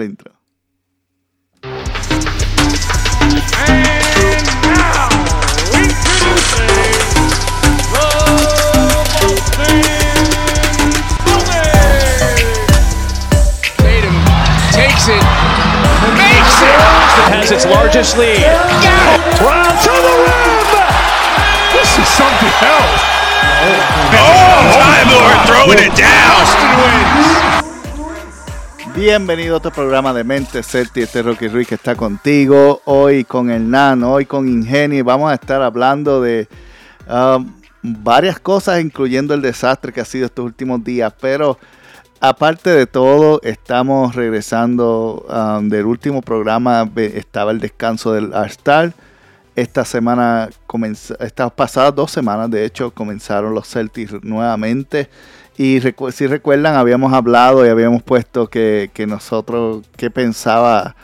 [0.00, 0.32] intro.
[3.58, 3.82] And
[4.62, 5.08] now,
[13.78, 14.14] Tatum
[14.70, 15.22] takes it,
[16.14, 16.78] makes it.
[17.18, 18.38] It has its largest lead.
[19.42, 20.78] Brown to the rim.
[21.74, 23.02] This is something else.
[24.14, 26.38] Oh, Time Lord throwing it down.
[26.38, 27.67] Austin wins.
[28.98, 31.02] Bienvenido a otro programa de Mente Celti.
[31.02, 32.82] Este es Rocky Ruiz que está contigo.
[32.84, 35.04] Hoy con el Nano, hoy con Ingenio.
[35.04, 36.48] Vamos a estar hablando de
[37.08, 37.48] um,
[37.80, 41.14] varias cosas, incluyendo el desastre que ha sido estos últimos días.
[41.20, 41.60] Pero
[42.18, 46.90] aparte de todo, estamos regresando um, del último programa.
[46.96, 48.92] Estaba el descanso del All-Star.
[49.54, 50.50] Esta semana,
[51.20, 55.08] estas pasadas dos semanas, de hecho, comenzaron los Celtics nuevamente.
[55.58, 60.94] Y recu si recuerdan, habíamos hablado y habíamos puesto que, que nosotros, qué pensaba,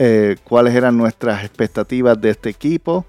[0.00, 3.06] eh, cuáles eran nuestras expectativas de este equipo.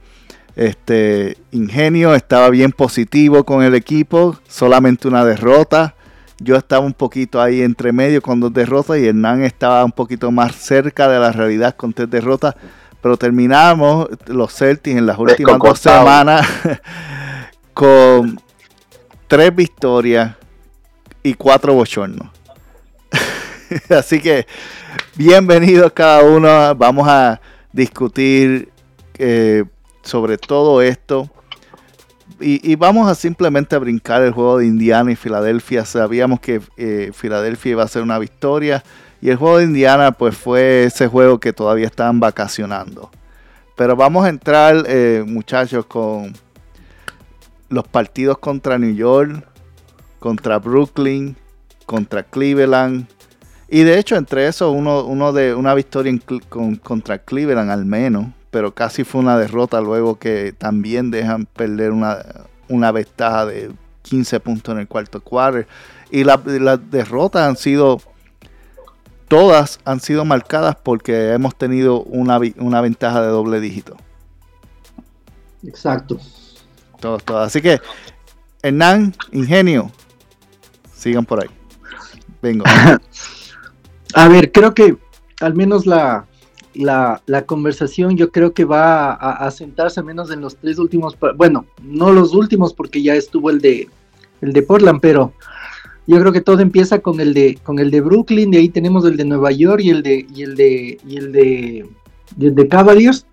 [0.55, 5.95] Este Ingenio estaba bien positivo con el equipo, solamente una derrota.
[6.39, 10.31] Yo estaba un poquito ahí entre medio con dos derrotas y Hernán estaba un poquito
[10.31, 12.53] más cerca de la realidad con tres derrotas.
[13.01, 16.47] Pero terminamos los Celtics en las últimas dos semanas
[17.73, 18.39] con
[19.27, 20.36] tres victorias
[21.23, 22.29] y cuatro bochornos.
[23.89, 24.47] Así que
[25.15, 26.75] bienvenidos cada uno.
[26.75, 27.39] Vamos a
[27.71, 28.69] discutir
[29.17, 29.63] eh,
[30.03, 31.29] sobre todo esto.
[32.39, 35.85] Y, vamos a simplemente brincar el juego de Indiana y Filadelfia.
[35.85, 38.83] Sabíamos que eh, Filadelfia iba a ser una victoria.
[39.21, 43.09] Y el juego de Indiana pues fue ese juego que todavía estaban vacacionando.
[43.75, 46.33] Pero vamos a entrar eh, muchachos con
[47.69, 49.43] los partidos contra New York,
[50.19, 51.35] contra Brooklyn,
[51.85, 53.07] contra Cleveland.
[53.69, 57.85] Y de hecho, entre eso, uno, uno de una victoria en, con, contra Cleveland al
[57.85, 62.23] menos, pero casi fue una derrota luego que también dejan perder una,
[62.69, 63.71] una ventaja de
[64.03, 65.67] 15 puntos en el cuarto quarter.
[66.11, 68.01] Y las la derrotas han sido,
[69.27, 73.97] todas han sido marcadas porque hemos tenido una, una ventaja de doble dígito.
[75.65, 76.17] Exacto.
[77.01, 77.47] Todos, todos.
[77.47, 77.81] Así que,
[78.61, 79.91] Hernán, Ingenio,
[80.97, 81.49] sigan por ahí.
[82.41, 82.65] Vengo.
[84.13, 84.97] A ver, creo que
[85.41, 86.25] al menos la,
[86.73, 91.17] la, la conversación yo creo que va a, a, sentarse menos en los tres últimos,
[91.35, 93.87] bueno, no los últimos porque ya estuvo el de
[94.41, 95.33] el de Portland, pero
[96.05, 99.05] yo creo que todo empieza con el de con el de Brooklyn, de ahí tenemos
[99.05, 101.85] el de Nueva York y el de y el de y el de
[102.39, 103.25] y el de Cavaliers.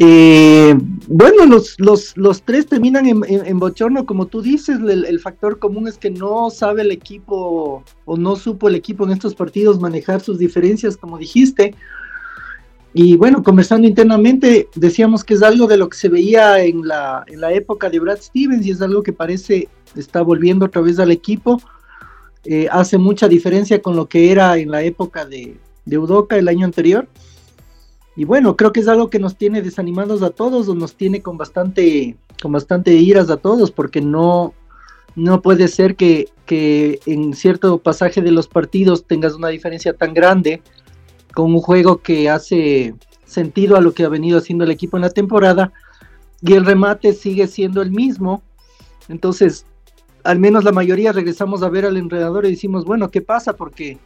[0.00, 0.78] Eh,
[1.08, 5.88] bueno, los, los, los, tres terminan en, bochorno, como tú dices, el, el, factor común
[5.88, 10.20] es que no sabe el equipo o no supo el equipo en estos partidos manejar
[10.20, 11.74] sus diferencias, como dijiste.
[12.94, 17.24] Y bueno, conversando internamente, decíamos que es algo de lo que se veía en la,
[17.26, 21.00] en la época de Brad Stevens y es algo que parece está volviendo otra vez
[21.00, 21.60] al equipo.
[22.44, 26.46] Eh, hace mucha diferencia con lo que era en la época de, de Udoca el
[26.46, 27.08] año anterior.
[28.18, 31.22] Y bueno, creo que es algo que nos tiene desanimados a todos o nos tiene
[31.22, 34.54] con bastante, con bastante iras a todos, porque no,
[35.14, 40.14] no puede ser que, que en cierto pasaje de los partidos tengas una diferencia tan
[40.14, 40.62] grande
[41.32, 42.92] con un juego que hace
[43.24, 45.72] sentido a lo que ha venido haciendo el equipo en la temporada
[46.42, 48.42] y el remate sigue siendo el mismo.
[49.08, 49.64] Entonces,
[50.24, 53.52] al menos la mayoría regresamos a ver al entrenador y decimos, bueno, ¿qué pasa?
[53.52, 53.96] Porque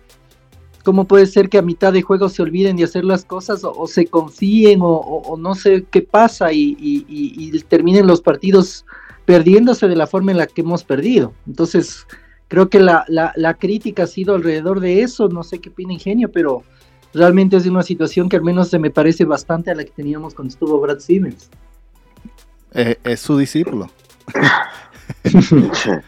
[0.85, 3.73] ¿Cómo puede ser que a mitad de juego se olviden de hacer las cosas o,
[3.73, 8.07] o se confíen o, o, o, no sé qué pasa y, y, y, y, terminen
[8.07, 8.85] los partidos
[9.25, 11.33] perdiéndose de la forma en la que hemos perdido?
[11.47, 12.07] Entonces,
[12.49, 15.93] creo que la, la, la crítica ha sido alrededor de eso, no sé qué opina
[15.93, 16.65] Ingenio, pero
[17.15, 20.35] realmente es una situación que al menos se me parece bastante a la que teníamos
[20.35, 21.51] cuando estuvo Brad Stevens.
[22.75, 23.91] Eh, es su discípulo.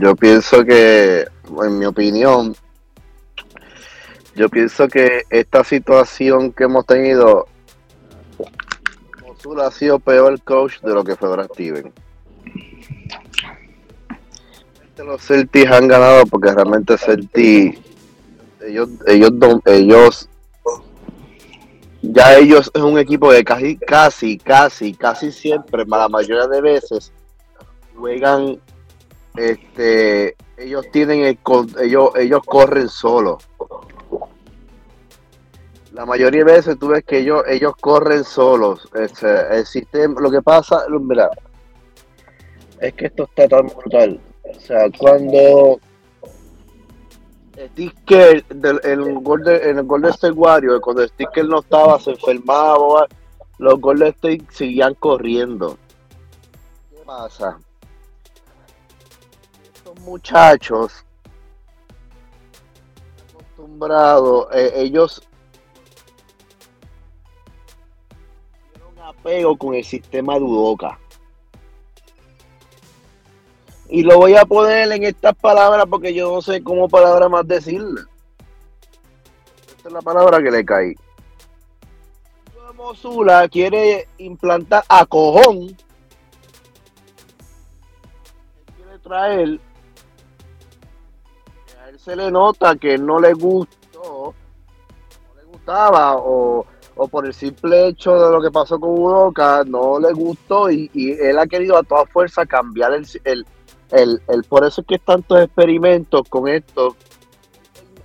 [0.00, 1.26] Yo pienso que,
[1.64, 2.56] en mi opinión,
[4.34, 7.46] yo pienso que esta situación que hemos tenido
[9.26, 11.92] Mosul ha sido peor coach de lo que fue Brad Steven.
[14.98, 17.80] Los Celtics han ganado porque realmente Celtics
[18.64, 19.32] ellos, ellos,
[19.66, 20.28] ellos
[22.02, 27.12] ya ellos es un equipo que casi, casi, casi, casi siempre, la mayoría de veces
[27.96, 28.60] juegan,
[29.36, 31.38] este, ellos tienen el,
[31.80, 33.48] ellos, ellos corren solos
[35.92, 38.88] la mayoría de veces tú ves que ellos, ellos corren solos.
[38.94, 40.84] Es, el sistema, lo que pasa,
[42.80, 44.20] es que esto está tan brutal.
[44.44, 45.78] O sea, cuando
[47.56, 52.12] Sticker, del, el gol de, en el gol de este cuando Sticker no estaba, se
[52.12, 53.06] enfermaba,
[53.58, 55.78] los Golden State seguían corriendo.
[56.90, 57.58] ¿Qué pasa?
[59.74, 61.04] Estos muchachos
[63.34, 65.22] acostumbrados, eh, ellos
[69.22, 70.98] apego con el sistema de Udoka.
[73.88, 77.46] Y lo voy a poner en estas palabras porque yo no sé cómo palabra más
[77.46, 78.00] decirle.
[79.76, 80.94] Esta es la palabra que le caí.
[82.74, 85.76] Mosula quiere implantar a cojón.
[88.74, 89.60] Quiere traer.
[91.80, 94.34] A él se le nota que no le gustó.
[95.28, 96.16] No le gustaba.
[96.16, 96.66] O,
[96.96, 100.70] o por el simple hecho de lo que pasó con Udoka, no le gustó.
[100.70, 103.46] Y, él ha querido a toda fuerza cambiar el, el
[103.92, 106.96] el, el, por eso es que tantos experimentos con esto.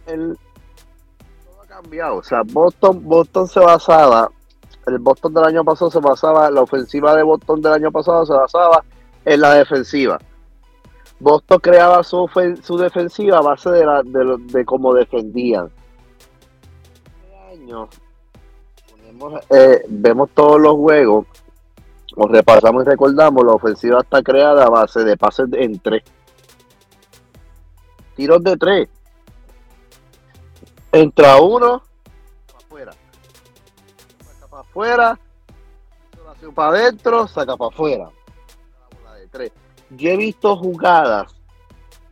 [0.06, 0.36] Todo
[1.64, 2.18] ha cambiado.
[2.18, 4.30] O sea, Boston, Boston se basaba,
[4.86, 8.34] el Boston del año pasado se basaba, la ofensiva de Boston del año pasado se
[8.34, 8.84] basaba
[9.24, 10.20] en la defensiva.
[11.20, 12.30] Boston creaba su,
[12.62, 15.72] su defensiva a base de, la, de, de cómo defendían.
[17.24, 17.88] Este año
[19.50, 21.26] eh, vemos todos los juegos
[22.18, 26.02] nos repasamos y recordamos, la ofensiva está creada a base de pases en tres.
[28.16, 28.90] Tiros de tres.
[30.92, 31.84] Entra uno,
[32.48, 32.92] para afuera.
[34.26, 35.20] Saca para afuera.
[36.56, 38.10] para adentro, saca para afuera.
[39.20, 39.52] De tres.
[39.92, 41.36] Yo he visto jugadas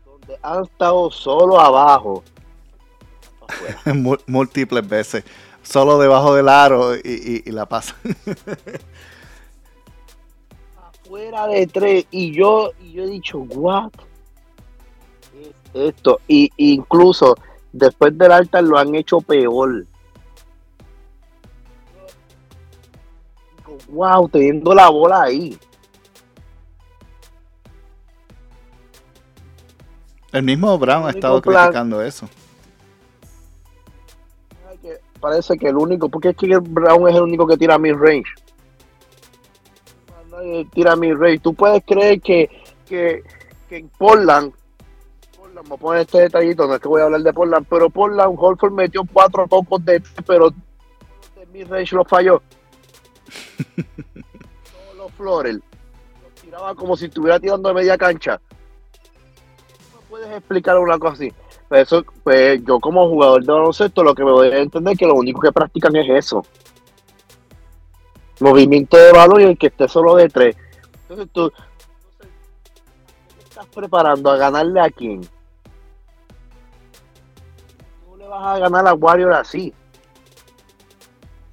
[0.06, 2.24] donde han estado solo abajo.
[4.28, 5.24] Múltiples veces.
[5.66, 7.98] Solo debajo del aro y, y, y la pasan.
[11.08, 13.92] fuera de tres y yo y yo he dicho what
[15.34, 17.36] es esto y incluso
[17.72, 19.86] después del alta lo han hecho peor.
[23.90, 25.58] Wow teniendo la bola ahí.
[30.32, 32.28] El mismo Brown ha estado criticando eso
[35.20, 38.34] parece que el único porque es que Brown es el único que tira mid range
[40.72, 41.40] tira mi rey.
[41.40, 42.50] Tú puedes creer que,
[42.88, 43.24] que,
[43.70, 44.54] que en Portland,
[45.38, 48.36] Portland, me poner este detallito, no es que voy a hablar de Portland, pero Portland,
[48.38, 52.42] Holford metió cuatro tocos de pero de mi rey lo falló.
[53.76, 58.40] Todos los flores, los tiraba como si estuviera tirando de media cancha.
[60.10, 61.34] Puedes explicar una cosa así.
[61.72, 65.08] Eso, pues yo como jugador de baloncesto lo que me voy a entender es que
[65.08, 66.44] lo único que practican es eso
[68.40, 70.56] movimiento de balón y el que esté solo de tres.
[71.02, 71.52] Entonces tú,
[72.20, 75.22] ¿qué estás preparando a ganarle a quién?
[78.06, 79.74] Tú le vas a ganar a Warrior así.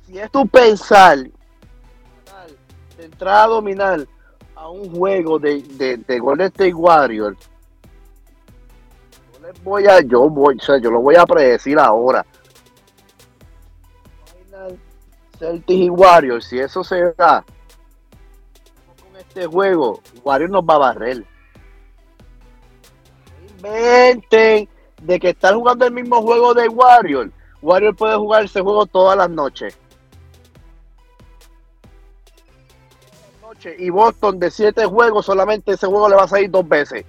[0.06, 4.06] Si es tu pensar de entrar a dominar
[4.55, 7.51] a un juego de, de, de Golden State Warrior, yo les
[9.62, 12.25] voy a, yo voy, o sea, yo lo voy a predecir ahora.
[15.38, 17.44] Celtics y Warriors, si eso se da
[19.02, 21.25] con este juego, Warriors nos va a barrer.
[23.56, 24.69] Inventen
[25.02, 27.32] de que están jugando el mismo juego de Warriors.
[27.60, 29.76] Warriors puede jugar ese juego todas las noches.
[33.78, 37.04] Y Boston de siete juegos, solamente ese juego le va a salir dos veces.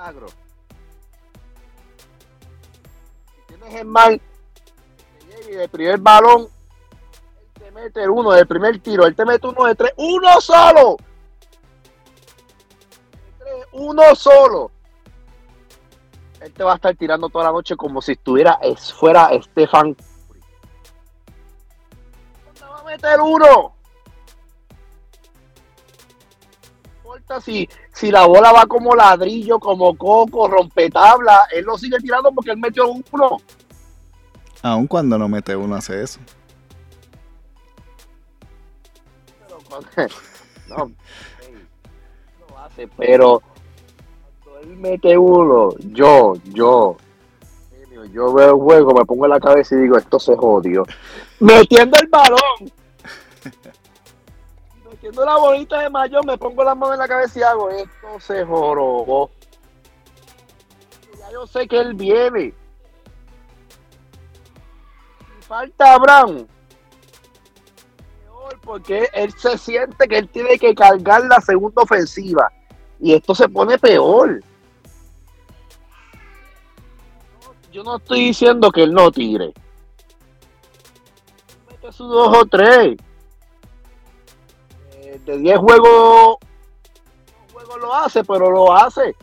[0.00, 0.26] Milagro.
[3.70, 4.20] es mal
[5.48, 6.48] y el primer balón,
[7.40, 10.96] él te mete uno del primer tiro, él te mete uno de tres, uno solo.
[13.72, 14.70] uno solo.
[16.40, 18.58] Él te va a estar tirando toda la noche como si estuviera
[18.98, 19.96] fuera Estefan.
[22.44, 23.79] ¿Dónde va a meter uno?
[27.10, 32.30] Importa si, si la bola va como ladrillo, como coco, rompetabla, él lo sigue tirando
[32.30, 33.38] porque él metió uno.
[34.62, 36.20] Aun cuando no mete uno hace eso.
[39.40, 39.88] Pero cuando,
[40.68, 40.92] no,
[42.48, 43.42] no hace, pero
[44.44, 46.96] cuando él mete uno, yo, yo,
[48.12, 50.84] yo veo el juego, me pongo en la cabeza y digo, esto se jodió.
[51.40, 52.72] Metiendo el balón.
[54.90, 58.20] Metiendo la bolita de mayo, me pongo la mano en la cabeza y hago, esto
[58.20, 59.30] se jorobó.
[61.18, 62.54] Ya yo sé que él viene
[65.50, 66.46] falta Abraham.
[68.62, 72.52] Porque él se siente que él tiene que cargar la segunda ofensiva.
[73.00, 74.40] Y esto se pone peor.
[77.72, 79.52] Yo no estoy diciendo que él no tire.
[81.68, 82.96] Mete sus dos o tres.
[85.18, 86.36] De 10 juegos,
[87.48, 89.16] un juego lo hace, pero lo hace.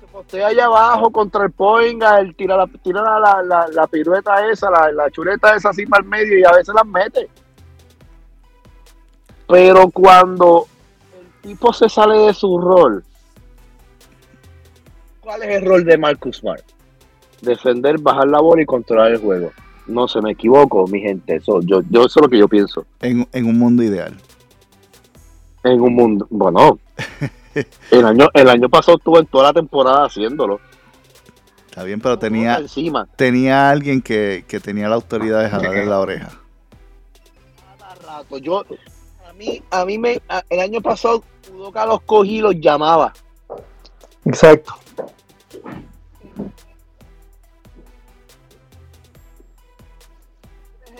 [0.00, 4.48] Se postea allá abajo contra el Poinga, él tira la, tira la, la, la pirueta
[4.50, 7.30] esa, la, la chuleta esa así para el medio y a veces las mete.
[9.46, 10.66] Pero cuando
[11.20, 13.04] el tipo se sale de su rol,
[15.20, 16.64] ¿cuál es el rol de Marcus Smart?
[17.42, 19.52] Defender, bajar la bola y controlar el juego.
[19.86, 21.36] No se me equivoco, mi gente.
[21.36, 22.84] Eso, yo, yo, eso es lo que yo pienso.
[23.00, 24.16] En, en un mundo ideal.
[25.64, 26.26] En un mundo.
[26.30, 26.78] Bueno,
[27.90, 30.60] el año, el año pasado estuvo en toda la temporada haciéndolo.
[31.68, 33.06] Está bien, pero tenía, encima.
[33.16, 36.30] tenía alguien que, que tenía la autoridad de jalarle la oreja.
[37.78, 38.38] Cada rato.
[38.38, 38.64] Yo,
[39.28, 41.22] a mí, a mí me, a- el año pasado,
[41.54, 43.12] Udoka los cogí y los llamaba.
[44.24, 44.74] Exacto.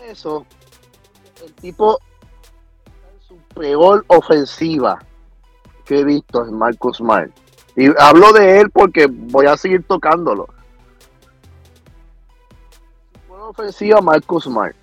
[0.06, 0.46] Es eso?
[1.44, 1.98] El tipo
[2.86, 4.98] en su peor ofensiva
[5.84, 7.30] que he visto es Marcus Smart.
[7.76, 10.48] Y hablo de él porque voy a seguir tocándolo.
[13.28, 14.74] Peor ofensiva Marcus Smart.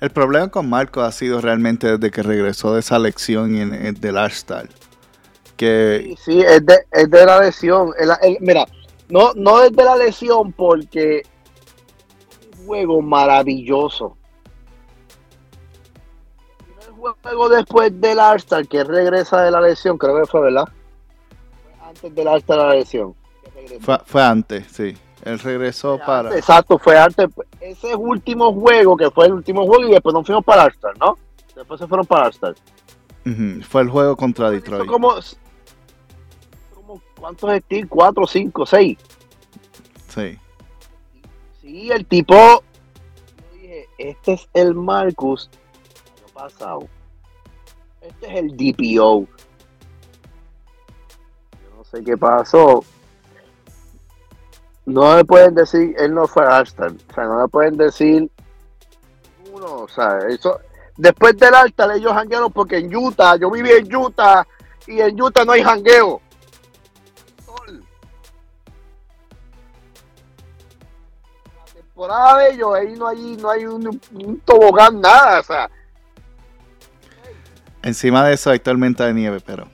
[0.00, 3.94] El problema con Marco ha sido realmente desde que regresó de esa lección en, en-
[4.00, 4.68] del Arsenal.
[5.56, 7.90] Que Sí, sí, es de, es de la lesión.
[7.98, 8.64] El- el- mira,
[9.08, 11.22] no, no es de la lesión porque
[12.66, 14.16] juego maravilloso.
[16.86, 20.64] El juego después del Arsenal que regresa de la lesión, creo que fue, ¿verdad?
[20.66, 23.14] Fue Antes del Arsenal de la lesión.
[23.80, 24.96] fue, fue antes, sí.
[25.24, 26.34] Él regresó para...
[26.36, 27.28] Exacto, fue antes.
[27.60, 31.18] Ese último juego, que fue el último juego, y después nos fuimos para Arsenal, ¿no?
[31.54, 32.28] Después se fueron para.
[32.28, 34.88] Ujú, Fue el juego contra Detroit.
[34.88, 35.14] como,
[36.74, 37.88] como ¿Cuántos Steel?
[37.88, 38.96] ¿Cuatro, cinco, seis?
[40.08, 40.38] Sí.
[41.68, 42.34] Sí, el tipo.
[42.34, 45.50] Yo dije, este es el Marcus
[46.16, 46.88] año pasado.
[48.00, 49.26] Este es el DPO.
[51.52, 52.82] Yo no sé qué pasó.
[54.86, 56.96] No me pueden decir, él no fue Arsenal.
[57.10, 58.30] O sea, no me pueden decir
[59.52, 59.74] uno.
[59.80, 60.58] O sea, eso.
[60.96, 64.46] Después del Arsenal, ellos janguearon porque en Utah, yo viví en Utah
[64.86, 66.22] y en Utah no hay jangueo.
[71.98, 75.40] Temporada de ellos, ahí no hay, no hay un, un tobogán, nada.
[75.40, 75.68] O sea,
[77.82, 79.66] Encima de eso hay tormenta de nieve, pero...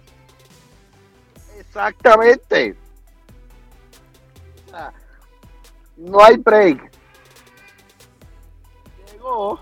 [1.58, 2.76] Exactamente.
[4.66, 4.92] O sea,
[5.96, 6.90] no hay break.
[9.12, 9.58] Llegó.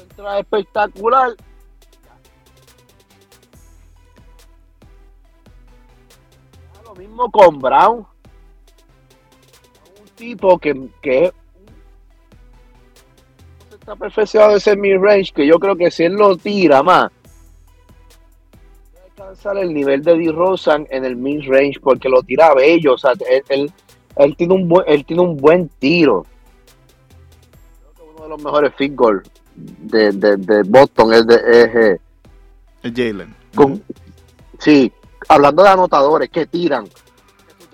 [0.00, 1.34] Entra espectacular.
[6.74, 8.09] Ya, Lo mismo con Brown.
[10.20, 11.32] Tipo que, que
[13.72, 17.10] está perfeccionado ese mid-range que yo creo que si él lo tira más
[19.20, 23.12] alcanzar el nivel de DeRozan en el mid range porque lo tira bello, o sea,
[23.28, 23.72] él, él,
[24.16, 26.26] él tiene un buen, él tiene un buen tiro.
[27.80, 29.22] Creo que uno de los mejores field goal
[29.54, 32.00] de, de, de Boston es de es,
[32.82, 33.34] eh, Jalen.
[33.54, 33.82] con,
[34.58, 34.92] sí,
[35.28, 36.86] hablando de anotadores que tiran.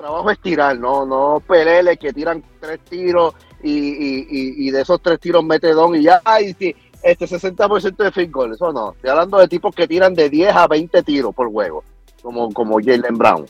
[0.06, 4.82] Trabajo es tirar, no, no peleles que tiran tres tiros y, y, y, y de
[4.82, 8.72] esos tres tiros mete don y ya, ay, sí, este 60% de field goal, eso
[8.72, 8.92] no.
[8.92, 11.82] Estoy hablando de tipos que tiran de 10 a 20 tiros por juego,
[12.22, 13.46] como, como Jalen Brown.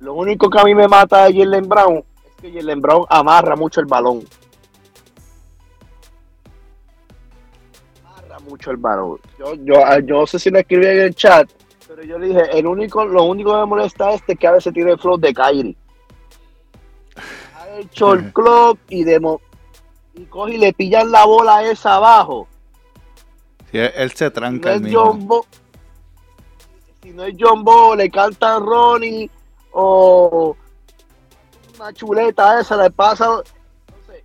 [0.00, 3.54] Lo único que a mí me mata de Jalen Brown es que Jalen Brown amarra
[3.54, 4.24] mucho el balón.
[8.04, 9.20] Amarra mucho el balón.
[9.38, 9.74] Yo, yo,
[10.04, 11.48] yo no sé si lo escribí en el chat,
[11.88, 14.74] pero yo le dije, el único, lo único que me molesta es que a veces
[14.74, 15.74] tira el flow de Kyrie.
[17.56, 19.40] Ha hecho el club y demo
[20.12, 22.46] y coge y le pillan la bola esa abajo.
[23.72, 24.94] Sí, él, se Si tranca no el es.
[24.94, 25.46] John Bo,
[27.02, 29.30] si no es John Bo, le cantan Ronnie
[29.72, 30.54] o
[31.78, 33.28] una chuleta esa le pasa.
[33.28, 33.42] No
[34.06, 34.24] sé.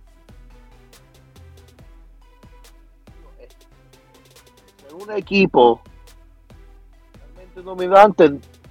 [4.86, 5.80] Es un equipo
[7.54, 8.24] realmente dominante.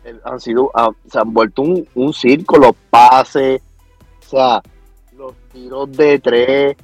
[0.03, 3.61] el- Han sido, ah, se han vuelto un, un circo, los pases,
[4.25, 4.61] o sea,
[5.15, 6.75] los tiros de tres.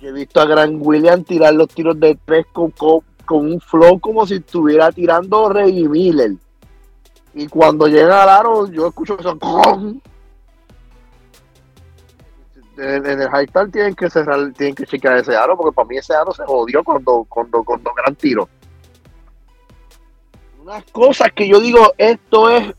[0.00, 3.98] Yo he visto a Gran William tirar los tiros de tres con, con, un flow
[4.00, 6.32] como si estuviera tirando Reggie Miller.
[7.34, 9.38] Y cuando llega al aro, yo escucho eso.
[12.76, 16.14] En, el high tienen que cerrar, tienen que chequear ese aro, porque para mí ese
[16.14, 18.48] aro se jodió cuando, cuando, cuando gran tiro.
[20.62, 22.72] Unas cosas que yo digo, esto es,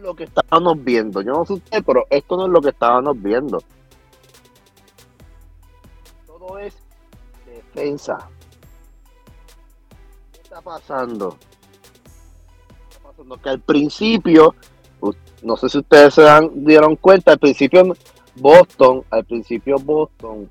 [0.00, 1.20] lo que estábamos viendo.
[1.20, 3.62] Yo no sé usted, pero esto no es lo que estábamos viendo.
[6.26, 6.74] Todo es
[7.44, 8.16] defensa.
[10.32, 11.36] ¿Qué está pasando?
[12.88, 14.54] Está pasando que al principio,
[15.42, 17.82] no sé si ustedes se dan- dieron cuenta, al principio
[18.36, 20.48] Boston, al principio Boston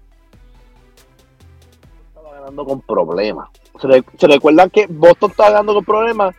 [2.47, 3.49] ganando con problemas.
[3.81, 6.35] ¿Se, se recuerdan que Boston estaba ganando con problemas?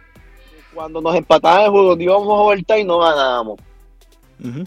[0.74, 3.56] Cuando nos empataban el juego, íbamos a overtime y no ganábamos.
[4.38, 4.66] Tú-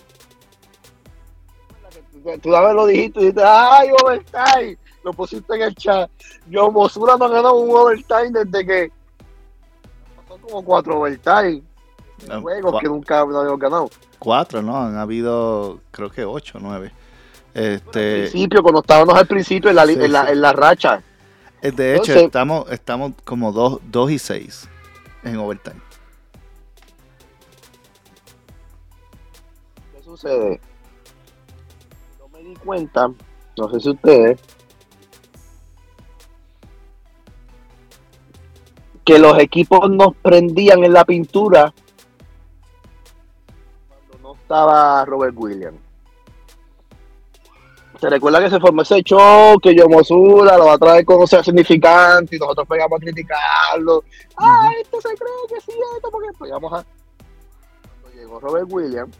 [2.42, 4.78] Tú una vez lo dijiste y dijiste, ¡ay, overtime!
[5.04, 6.10] Lo pusiste en el chat.
[6.48, 8.92] Yo, Mosura no ha ganado un overtime desde que
[10.28, 11.64] pasó como cuatro overtime.
[12.28, 13.90] No, Juegos que nunca habíamos ganado.
[14.20, 14.78] Cuatro, ¿no?
[14.78, 16.92] Han habido, creo que ocho, nueve.
[17.56, 20.32] Al Este, principio, cuando estábamos al principio en la, Sí, en la, sí.
[20.34, 21.02] en la racha.
[21.62, 24.68] Eh, de hecho, entonces- estamos, estamos como dos, dos y seis
[25.24, 25.80] en overtime.
[29.96, 30.60] ¿Qué sucede?
[32.20, 33.10] Yo me di cuenta,
[33.58, 34.40] no sé si ustedes,
[39.06, 41.74] que los equipos nos prendían en la pintura
[43.88, 45.80] cuando no estaba Robert Williams.
[48.02, 51.28] ¿Se recuerda que se formó ese show que yo Mosura lo va a traer como
[51.28, 54.04] sea significante y nosotros pegamos a criticarlo?
[54.38, 56.10] ¡Ah, esto se cree que sí, esto!
[56.10, 56.84] Porque pegamos a...
[58.02, 59.16] Cuando llegó Robert Williams,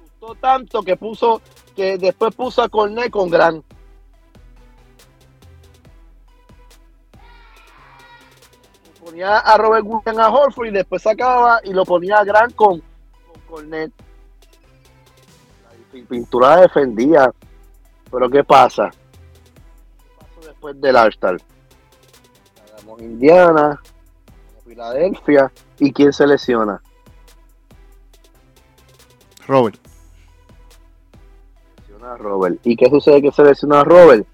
[0.00, 1.42] gustó tanto que puso
[1.74, 3.64] que después puso a Cornet con Gran.
[9.04, 12.78] Ponía a Robert Williams a Horford y después sacaba y lo ponía a Gran con,
[12.78, 13.92] con Cornet.
[16.08, 17.32] Pintura defendía.
[18.10, 18.90] Pero ¿qué pasa?
[18.90, 21.36] ¿Qué pasó después del All-Star?
[22.70, 23.80] Ganamos Indiana,
[24.64, 26.80] Filadelfia y quién se lesiona.
[29.46, 29.76] Robert,
[31.86, 32.58] Selecciona a Robert.
[32.64, 34.26] ¿Y qué sucede que selecciona a Robert?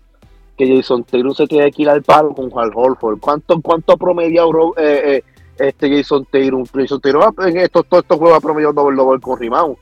[0.56, 3.18] Que Jason Taylor se tiene que ir al palo con Juan Holford.
[3.20, 5.24] ¿Cuánto, cuánto ha promediado Ro- eh, eh,
[5.58, 6.62] este Jason Taylor?
[6.72, 9.76] Jason Taylor en estos, todos estos juegos ha promediado doble doble con Rimao.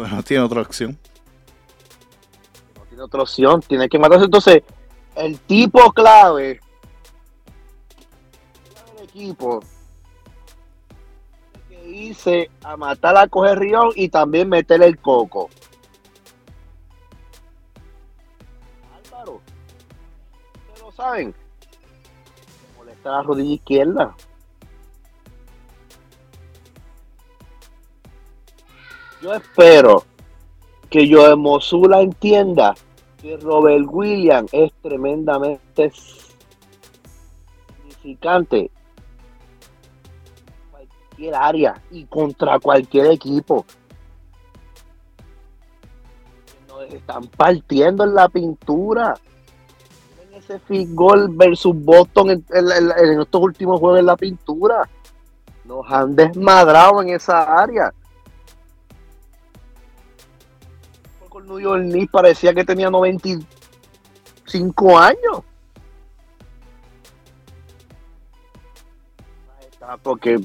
[0.10, 0.98] no tiene otra opción.
[2.76, 4.24] No tiene otra opción, tiene que matarse.
[4.24, 4.62] Entonces,
[5.16, 6.60] el tipo clave
[8.96, 9.60] del equipo
[11.68, 15.50] que hice a matar a coger Rion y también meterle el coco.
[18.94, 19.40] Álvaro,
[20.68, 21.34] ustedes lo saben.
[21.34, 24.16] Le molesta la rodilla izquierda.
[29.22, 30.04] Yo espero
[30.88, 32.74] que yo Mosula entienda
[33.20, 35.92] que Robert Williams es tremendamente
[37.82, 38.70] significante en
[40.70, 43.66] cualquier área y contra cualquier equipo.
[46.68, 49.14] Nos están partiendo en la pintura.
[50.18, 54.16] Miren ese field goal versus Boston en, en- en- en estos últimos juegos en la
[54.16, 54.88] pintura.
[55.66, 57.92] Nos han desmadrado en esa área.
[61.30, 65.42] Con New York Knicks parecía que tenía 95 años.
[70.02, 70.38] Porque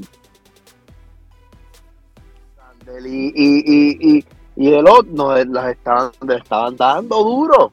[3.04, 7.71] y, y, y, y, el otro no, las estaban, estaban dando duro.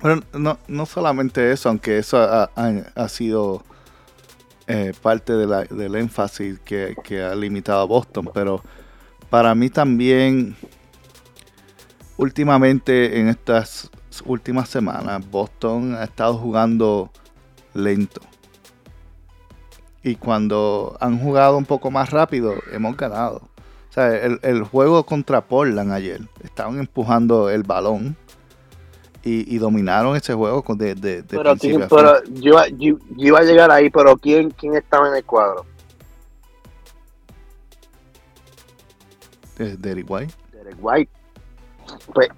[0.00, 3.62] Pero no, no solamente eso, aunque eso ha, ha- sido
[4.66, 8.62] eh, parte de del énfasis que, que ha limitado a Boston, pero
[9.28, 10.56] para mí también,
[12.20, 13.90] últimamente en estas
[14.24, 17.10] últimas semanas, Boston ha estado jugando
[17.74, 18.20] lento.
[20.02, 23.36] Y cuando han jugado un poco más rápido, hemos ganado.
[23.88, 28.16] O sea, el, el juego contra Portland ayer, estaban empujando el balón
[29.24, 31.98] y, y dominaron ese juego con- de, de, de Pero, principio ¿quién- a fin.
[31.98, 35.24] pero yo, iba- yo- yo iba a llegar ahí, pero ¿quién, quién estaba en el
[35.24, 35.66] cuadro?
[39.58, 40.34] Eh, Derrick White.
[40.52, 41.10] Derek White.
[42.14, 42.28] Pues,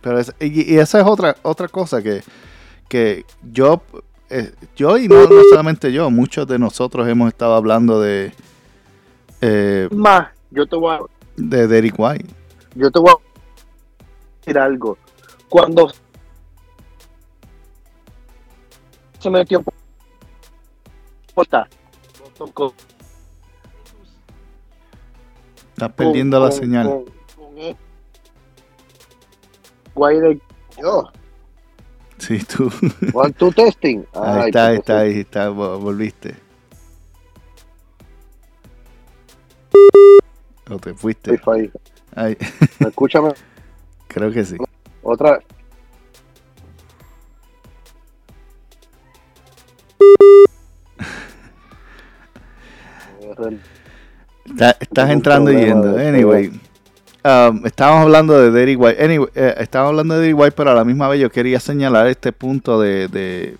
[0.00, 2.22] Pero es- y, y esa es otra otra cosa que,
[2.88, 3.82] que yo
[4.30, 8.32] eh, yo y no, no solamente yo, muchos de nosotros hemos estado hablando de
[9.40, 11.00] eh, más, yo te voy a,
[11.36, 12.26] de Derrick White.
[12.74, 13.14] yo te voy a
[14.40, 14.96] decir algo.
[15.48, 15.92] Cuando
[19.18, 19.62] se metió
[25.74, 26.86] Estás perdiendo la señal.
[26.88, 27.04] con-
[27.54, 27.76] con
[29.94, 30.40] Guay de-
[30.80, 31.10] yo.
[32.18, 32.70] Sí, tú.
[33.12, 34.04] One, two, testing.
[34.14, 36.34] Ahí Ay, está, ahí está, ahí está, vo- volviste.
[40.70, 41.38] O te fuiste.
[41.46, 41.70] Ahí.
[42.14, 42.36] Ay,
[42.80, 43.32] Escúchame
[44.08, 44.56] creo que sí.
[45.02, 45.40] otra.
[54.44, 55.96] Está- estás entrando y yendo.
[55.96, 56.52] Anyway.
[57.24, 59.02] Um, estábamos hablando de Derry White.
[59.02, 62.06] Anyway, eh, estábamos hablando de Derry White, pero a la misma vez yo quería señalar
[62.06, 63.56] este punto de, de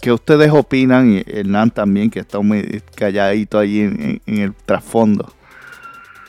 [0.00, 4.54] que ustedes opinan, y Hernán también, que está muy calladito allí en, en- en el
[4.54, 5.32] trasfondo.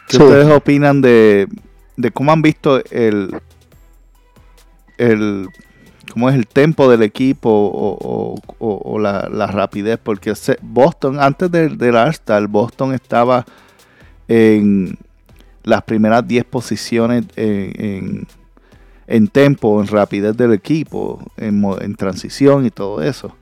[0.07, 0.23] ¿Qué Sí.
[0.23, 1.47] ustedes opinan de,
[1.97, 3.35] de cómo han visto el,
[4.97, 5.47] el
[6.11, 9.97] cómo es el tempo del equipo o, o- o- o la, la rapidez?
[10.03, 13.45] Porque Boston, antes del, del All-Star, Boston estaba
[14.27, 14.97] en
[15.63, 18.27] las primeras 10 posiciones en, en,
[19.07, 23.35] en tempo, en rapidez del equipo, en, en transición y todo eso.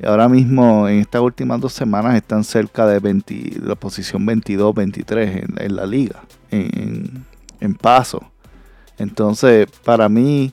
[0.00, 4.74] Y ahora mismo, en estas últimas dos semanas, están cerca de 20 la posición 22,
[4.74, 8.20] 23 en, la liga, en paso.
[8.98, 10.52] Entonces, para mí,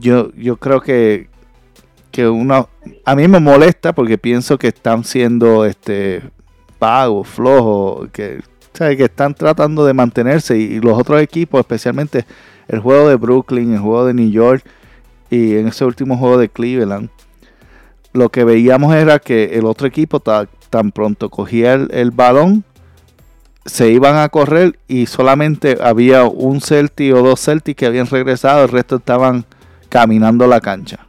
[0.00, 1.28] yo, yo creo que,
[2.10, 2.66] que una,
[3.04, 6.22] a mí me molesta porque pienso que están siendo este
[6.78, 8.42] pagos, flojos, que,
[8.74, 8.96] ¿sabes?
[8.96, 12.24] que están tratando de mantenerse y, los otros equipos, especialmente
[12.68, 14.64] el juego de Brooklyn, el juego de New York
[15.30, 17.08] y en ese último juego de Cleveland,
[18.12, 22.64] lo que veíamos era que el otro equipo ta- tan pronto cogía el, el balón,
[23.66, 28.64] se iban a correr y solamente había un Celtic o dos Celtics que habían regresado,
[28.64, 29.46] el resto estaban
[29.88, 31.06] caminando la cancha.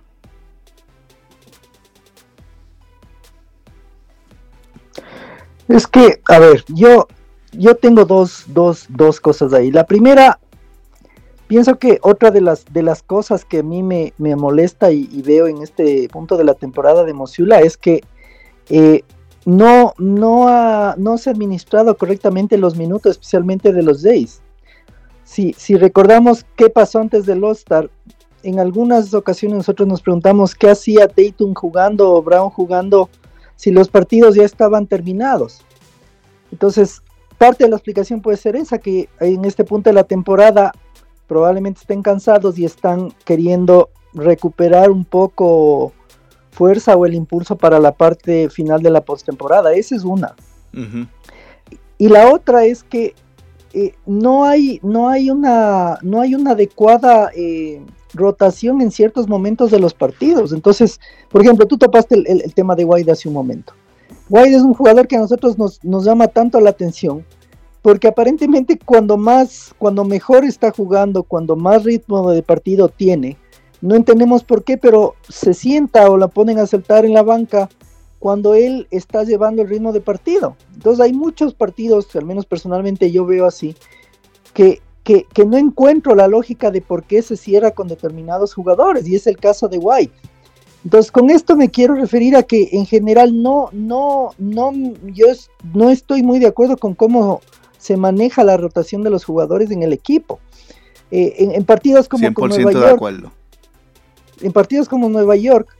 [5.68, 7.08] Es que, a ver, yo,
[7.58, 9.72] yo tengo dos, dos, dos cosas ahí.
[9.72, 10.40] La primera,
[11.48, 15.22] pienso que otra de las, de las cosas que a mí me, me molesta y,
[15.22, 18.04] veo en este punto de la temporada de Mosiula es que
[18.70, 19.04] eh,
[19.46, 24.42] no, no, ha, no se ha administrado correctamente los minutos, especialmente de los Jays.
[25.24, 27.90] Si, si recordamos qué pasó antes del All-Star,
[28.44, 33.10] en algunas ocasiones nosotros nos preguntamos qué hacía Tatum jugando o Brown jugando
[33.56, 35.62] si los partidos ya estaban terminados.
[36.52, 37.02] Entonces,
[37.38, 40.72] parte de la explicación puede ser esa, que en este punto de la temporada
[41.28, 45.94] probablemente estén cansados y están queriendo recuperar un poco
[46.52, 49.74] fuerza o el impulso para la parte final de la postemporada.
[49.74, 50.36] Esa es una.
[51.98, 53.14] Y la otra es que
[53.74, 57.82] eh, no, hay, no, hay una, no hay una adecuada eh,
[58.14, 60.54] rotación en ciertos momentos de los partidos.
[60.54, 63.74] Entonces, por ejemplo, tú topaste el, el, el tema de White hace un momento.
[64.30, 67.26] White es un jugador que a nosotros nos, llama tanto la atención
[67.82, 73.38] porque aparentemente cuando más, cuando mejor está jugando, cuando más ritmo de partido tiene,
[73.80, 77.70] no entendemos por qué, pero se sienta o la ponen a saltar en la banca
[78.18, 80.56] cuando él está llevando el ritmo de partido.
[80.74, 83.76] Entonces hay muchos partidos, al menos personalmente yo veo así,
[84.56, 89.16] que, que, no encuentro la lógica de por qué se cierra con determinados jugadores, y
[89.16, 90.16] es el caso de White.
[90.86, 94.72] Entonces, con esto me quiero referir a que en general no, no, no,
[95.06, 95.26] yo
[95.74, 97.42] no estoy muy de acuerdo con cómo
[97.80, 100.40] se maneja la rotación de los jugadores en el equipo.
[101.10, 103.32] Eh, en, en, partidos como 100% con Nueva de York, acuerdo.
[104.42, 105.76] en partidos como Nueva York,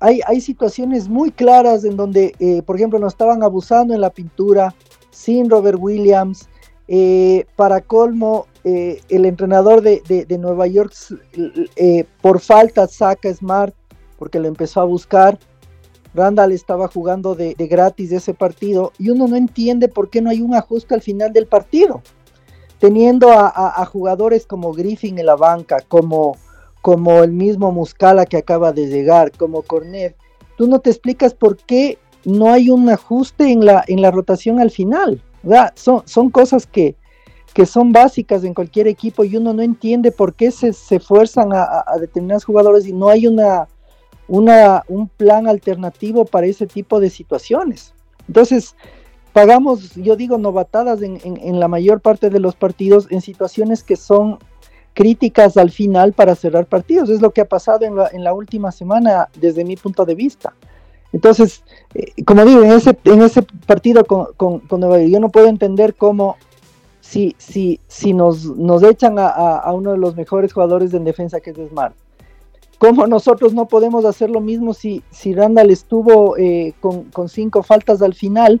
[0.00, 4.10] hay, hay situaciones muy claras en donde, eh, por ejemplo, nos estaban abusando en la
[4.10, 4.74] pintura
[5.10, 6.48] sin Robert Williams.
[6.88, 10.92] Eh, para colmo, eh, el entrenador de, de, de Nueva York
[12.20, 13.74] por falta saca Smart
[14.22, 15.36] porque lo empezó a buscar.
[16.14, 20.30] Randall estaba jugando de, de, gratis ese partido y uno no entiende por qué no
[20.30, 22.02] hay un ajuste al final del partido.
[22.78, 26.36] Teniendo a, jugadores como Griffin en la banca, como,
[26.82, 30.14] como el mismo Muscala que acaba de llegar, como Cornet,
[30.56, 34.60] tú no te explicas por qué no hay un ajuste en la, en la rotación
[34.60, 35.20] al final.
[35.74, 36.94] Son, son cosas que,
[37.54, 41.52] que son básicas en cualquier equipo y uno no entiende por qué se, se fuerzan
[41.52, 43.66] a determinados jugadores y no hay una,
[44.28, 47.94] una, un plan alternativo para ese tipo de situaciones.
[48.28, 48.74] Entonces,
[49.32, 53.96] pagamos, yo digo, novatadas en, en, la mayor parte de los partidos en situaciones que
[53.96, 54.38] son
[54.94, 57.08] críticas al final para cerrar partidos.
[57.08, 60.14] Es lo que ha pasado en la, en la última semana desde mi punto de
[60.14, 60.54] vista.
[61.12, 61.62] Entonces,
[61.94, 65.28] eh, como digo, en ese, en ese partido con, con, con, Nueva York, yo no
[65.30, 66.36] puedo entender cómo
[67.00, 71.04] si, si, si nos, nos echan a, a, a uno de los mejores jugadores en
[71.04, 71.94] defensa que es Smart,
[72.82, 77.62] ¿Cómo nosotros no podemos hacer lo mismo si, si Randall estuvo eh, con, con, cinco
[77.62, 78.60] faltas al final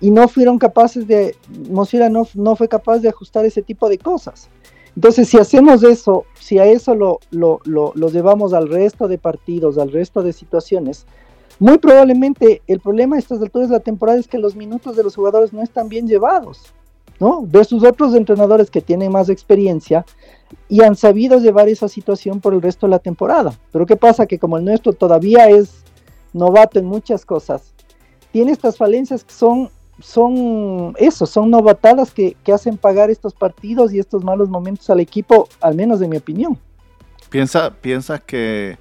[0.00, 1.36] y no fueron capaces de,
[1.70, 4.48] Mosira no, no fue capaz de ajustar ese tipo de cosas?
[4.96, 9.18] Entonces, si hacemos eso, si a eso lo, lo, lo, lo llevamos al resto de
[9.18, 11.06] partidos, al resto de situaciones,
[11.60, 15.04] muy probablemente el problema a estas alturas de la temporada es que los minutos de
[15.04, 16.60] los jugadores no están bien llevados,
[17.20, 17.42] ¿no?
[17.42, 20.04] Versus otros entrenadores que tienen más experiencia
[20.68, 23.52] y han sabido llevar esa situación por el resto de la temporada.
[23.72, 24.26] Pero ¿qué pasa?
[24.26, 25.82] Que como el nuestro todavía es
[26.32, 27.72] novato en muchas cosas,
[28.32, 33.92] tiene estas falencias que son, son eso, son novatadas que, que hacen pagar estos partidos
[33.92, 36.58] y estos malos momentos al equipo, al menos en mi opinión.
[37.28, 38.78] ¿Piensa, ¿Piensas que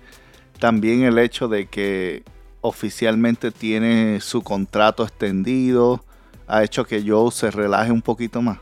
[0.60, 2.23] también el hecho de que
[2.62, 6.03] oficialmente tiene su contrato extendido,
[6.47, 8.58] ha hecho que Joe se relaje un poquito más.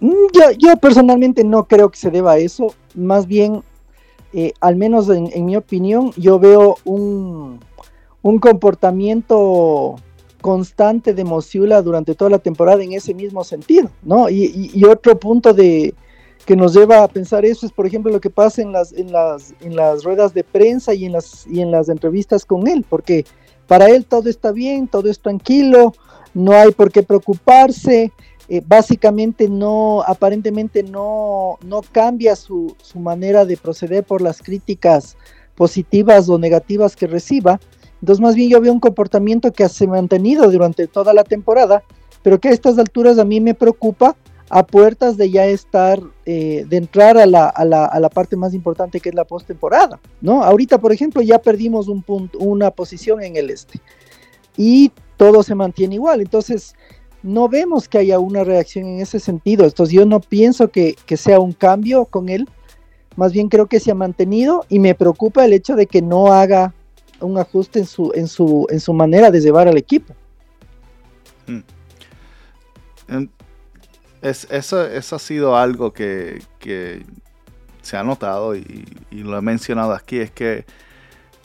[0.00, 3.62] Mm, yo, yo personalmente no creo que se deba a eso, más bien,
[4.32, 7.60] eh, al menos en, en, mi opinión, yo veo un,
[8.22, 9.96] un comportamiento
[10.40, 14.28] constante de Mosiula durante toda la temporada en ese mismo sentido, ¿no?
[14.28, 15.94] Y, y, y otro punto de,
[16.44, 19.12] que nos lleva a pensar eso es, por ejemplo, lo que pasa en las, en
[19.12, 22.84] las, en las ruedas de prensa y en, las, y en las entrevistas con él,
[22.88, 23.24] porque
[23.66, 25.94] para él todo está bien, todo es tranquilo,
[26.34, 28.12] no hay por qué preocuparse,
[28.48, 35.16] eh, básicamente no, aparentemente no, no cambia su, su, manera de proceder por las críticas
[35.54, 37.58] positivas o negativas que reciba.
[38.00, 41.82] Entonces, más bien yo veo un comportamiento que se ha mantenido durante toda la temporada,
[42.22, 44.14] pero que a estas alturas a mí me preocupa
[44.50, 48.36] a puertas de ya estar, eh, de entrar a la, a, la, a la, parte
[48.36, 50.44] más importante que es la postemporada, ¿no?
[50.44, 53.80] Ahorita, por ejemplo, ya perdimos un punto, una posición en el este
[54.56, 56.74] y todo se mantiene igual, entonces
[57.24, 61.40] no vemos que haya una reacción en ese sentido, entonces yo no pienso que, sea
[61.40, 62.46] un cambio con él,
[63.16, 66.34] más bien creo que se ha mantenido y me preocupa el hecho de que no
[66.34, 66.74] haga
[67.20, 70.14] un ajuste en su, en su, en su manera de llevar al equipo.
[71.46, 73.24] Hmm.
[74.20, 77.06] Es, eso, eso ha sido algo que, que
[77.80, 80.66] se ha notado y, y, lo he mencionado aquí, es que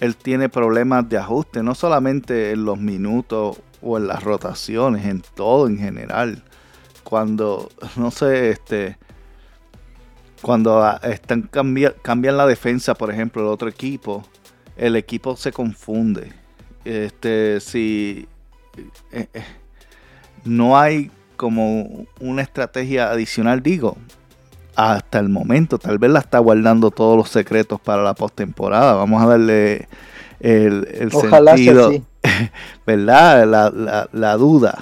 [0.02, 5.22] él tiene problemas de ajuste, no solamente en los minutos o en las rotaciones, en
[5.36, 6.44] todo en general.
[7.04, 8.98] Cuando, no sé, este,
[10.42, 14.24] cuando están cambian, cambian la defensa, por ejemplo, el otro equipo,
[14.78, 16.32] el equipo se confunde.
[16.86, 18.28] Este, si
[19.12, 19.44] eh, eh,
[20.46, 23.98] no hay como una estrategia adicional, digo,
[24.76, 28.94] hasta el momento, tal vez la está guardando todos los secretos para la postemporada.
[28.94, 29.88] Vamos a darle
[30.40, 32.04] el, el sentido, sí.
[32.86, 33.46] ¿verdad?
[33.46, 34.78] La, la, duda.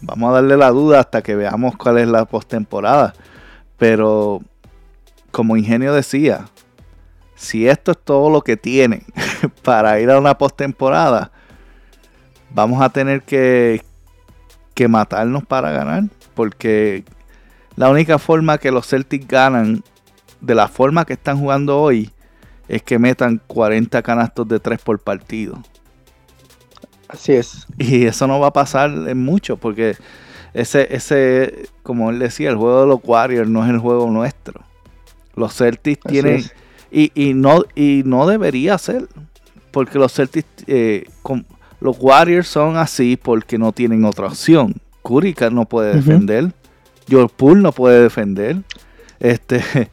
[0.00, 3.14] Vamos a darle la duda hasta que veamos cuál es la postemporada.
[3.76, 4.40] Pero,
[5.30, 6.46] como Ingenio decía,
[7.34, 9.04] si esto es todo lo que tienen
[9.62, 11.30] para ir a una postemporada,
[12.50, 13.82] vamos a tener que,
[14.74, 16.04] que matarnos para ganar.
[16.34, 17.04] Porque
[17.76, 19.82] la única forma que los Celtics ganan
[20.40, 22.12] de la forma que están jugando hoy
[22.68, 25.58] es que metan 40 canastos de 3 por partido.
[27.08, 27.66] Así es.
[27.78, 29.96] Y eso no va a pasar en mucho porque
[30.54, 34.62] ese, ese, como él decía, el juego de los Warriors no es el juego nuestro.
[35.34, 36.44] Los Celtics Así tienen...
[36.90, 39.08] Y, y, no, y no debería ser.
[39.70, 40.48] Porque los Celtics...
[40.66, 41.46] Eh, con,
[41.80, 44.74] los Warriors son así porque no tienen otra opción.
[45.02, 46.44] Kurika no puede defender.
[46.44, 46.52] Uh -huh.
[47.08, 48.56] George Poole no puede defender.
[49.20, 49.62] Este,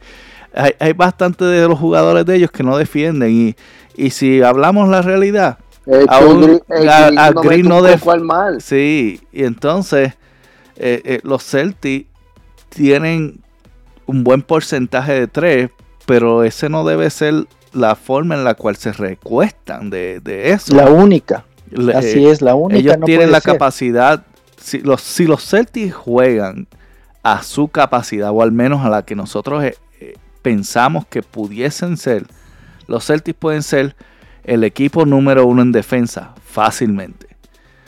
[0.54, 3.30] hay, hay bastante de los jugadores de ellos que no defienden.
[3.30, 3.56] Y,
[3.96, 5.58] y si hablamos la realidad,
[6.08, 7.82] a, un, el a, a no Green no
[8.24, 8.60] mal.
[8.60, 10.14] Sí, y entonces
[10.76, 12.08] eh, eh, los Celtics
[12.68, 13.40] tienen
[14.06, 15.70] un buen porcentaje de tres,
[16.06, 20.74] pero ese no debe ser la forma en la cual se recuestan de, de eso.
[20.74, 21.44] La única.
[21.94, 22.78] Así es, la única.
[22.78, 23.52] Ellos no tienen la ser.
[23.52, 24.24] capacidad,
[24.56, 26.66] si los, si los Celtics juegan
[27.22, 31.96] a su capacidad, o al menos a la que nosotros eh, eh, pensamos que pudiesen
[31.96, 32.24] ser,
[32.86, 33.96] los Celtics pueden ser
[34.46, 37.26] el equipo número uno en defensa fácilmente.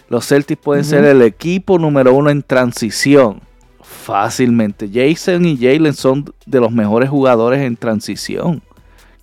[0.08, 0.90] Los Celtics pueden uh -huh.
[0.90, 3.40] ser el equipo número uno en transición
[3.80, 4.90] fácilmente.
[4.92, 8.60] Jason y Jalen son de los mejores jugadores en transición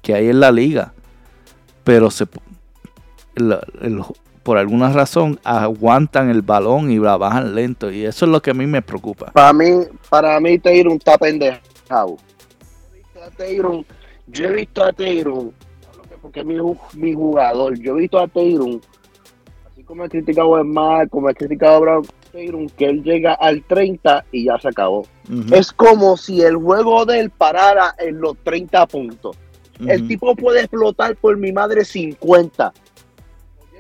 [0.02, 0.94] que hay en la liga.
[1.84, 2.26] Pero se,
[3.36, 4.02] el, el,
[4.44, 7.92] por alguna razón aguantan el balón y la bajan lento.
[7.92, 9.32] Y eso es lo que a mí me preocupa.
[9.34, 9.72] Para mí,
[10.10, 12.18] para mí Tayron está pendejado.
[14.28, 15.52] Yo he visto a Tayron,
[16.26, 16.56] porque es mi,
[16.96, 18.82] mi, jugador, yo he visto a Tayron,
[19.72, 23.36] así como he criticado a Mar, como he criticado a Brown, Tayron, que él llega
[23.36, 25.02] al 30 y ya se acabó.
[25.02, 25.56] Uh -huh.
[25.56, 29.38] Es como si el juego de él parara en los 30 puntos.
[29.80, 29.92] Uh -huh.
[29.92, 32.74] El tipo puede explotar por mi madre 50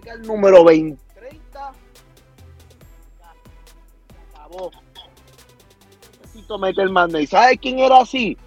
[0.05, 1.71] el número 20, 30,
[4.35, 4.71] acabó.
[6.59, 7.19] mete el manda.
[7.19, 8.37] ¿Y sabes quién era así?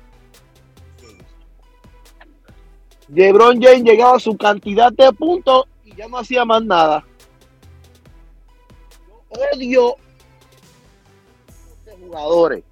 [3.09, 7.05] LeBron James llegaba a su cantidad de puntos y ya no hacía más nada.
[9.31, 9.97] Yo odio
[11.87, 12.64] de jugadores.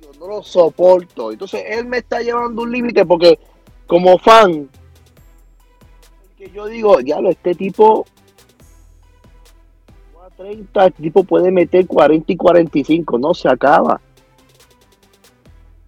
[0.00, 1.32] Yo no lo soporto.
[1.32, 3.38] Entonces él me está llevando un límite porque
[3.86, 4.68] como fan,
[6.36, 8.06] que yo digo, ya lo, este tipo
[10.38, 14.00] 30, este tipo puede meter 40 y 45, no se acaba.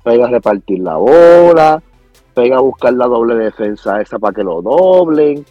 [0.02, 1.82] Pega a repartir la bola,
[2.34, 5.44] pega a buscar la doble defensa esa para que lo doblen,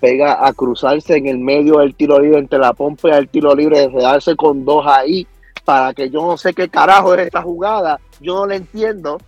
[0.00, 3.54] pega a cruzarse en el medio del tiro libre entre la pompa y el tiro
[3.54, 5.26] libre, enredarse con dos ahí,
[5.64, 9.18] para que yo no sé qué carajo es esta jugada, yo no la entiendo.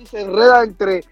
[0.00, 1.04] Y se enreda entre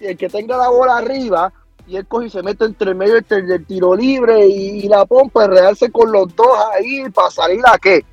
[0.00, 1.52] el que tenga la bola arriba
[1.86, 5.44] y él coge y se mete entre el medio del tiro libre y, la pompa,
[5.44, 8.04] enredarse con los dos ahí para salir a qué.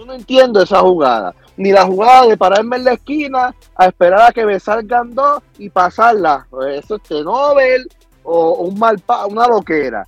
[0.00, 1.34] Yo no entiendo esa jugada.
[1.58, 5.42] Ni la jugada de pararme en la esquina a esperar a que me salgan dos
[5.58, 6.46] y pasarla.
[6.48, 7.86] Pues eso es Nobel
[8.22, 10.06] o un mal una loquera.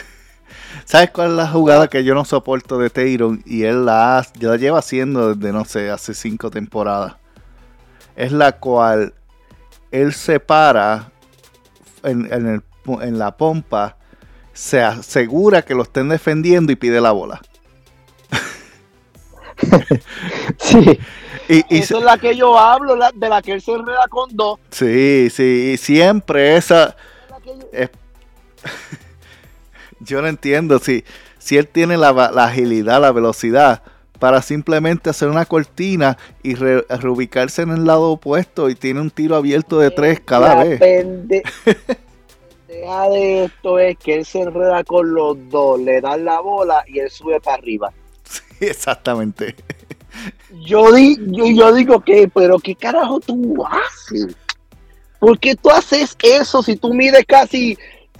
[0.86, 3.42] ¿Sabes cuál es la jugada que yo no soporto de Tayron?
[3.44, 7.16] Y él la, ya la lleva haciendo desde, no sé, hace cinco temporadas.
[8.16, 9.12] Es la cual
[9.90, 11.12] él se para
[12.02, 12.62] en,
[13.18, 13.98] la pompa,
[14.54, 17.42] se asegura que lo estén defendiendo y pide la bola.
[20.58, 20.98] sí.
[21.48, 24.58] Y, esa es la que yo hablo, de la que él se enreda con dos.
[24.70, 26.96] Sí, sí, y siempre esa...
[30.00, 30.22] yo...
[30.22, 31.04] no entiendo si,
[31.38, 33.82] si él tiene la, agilidad, la velocidad
[34.18, 39.36] para simplemente hacer una cortina y reubicarse en el lado opuesto y tiene un tiro
[39.36, 40.80] abierto de tres cada vez.
[42.66, 46.82] Deja de esto es que él se enreda con los dos, le dan la bola
[46.88, 47.92] y él sube para arriba.
[48.60, 49.54] Exactamente.
[50.64, 54.34] Yo, di, yo, digo que, pero ¿qué carajo tú haces?
[55.18, 57.76] ¿Por qué tú haces eso si tú mides casi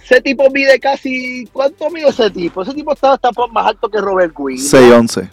[0.09, 1.45] ese tipo mide casi.
[1.51, 2.61] ¿Cuánto mide ese tipo?
[2.61, 4.57] Ese tipo está, está más alto que Robert Quinn.
[4.57, 5.29] 6'11.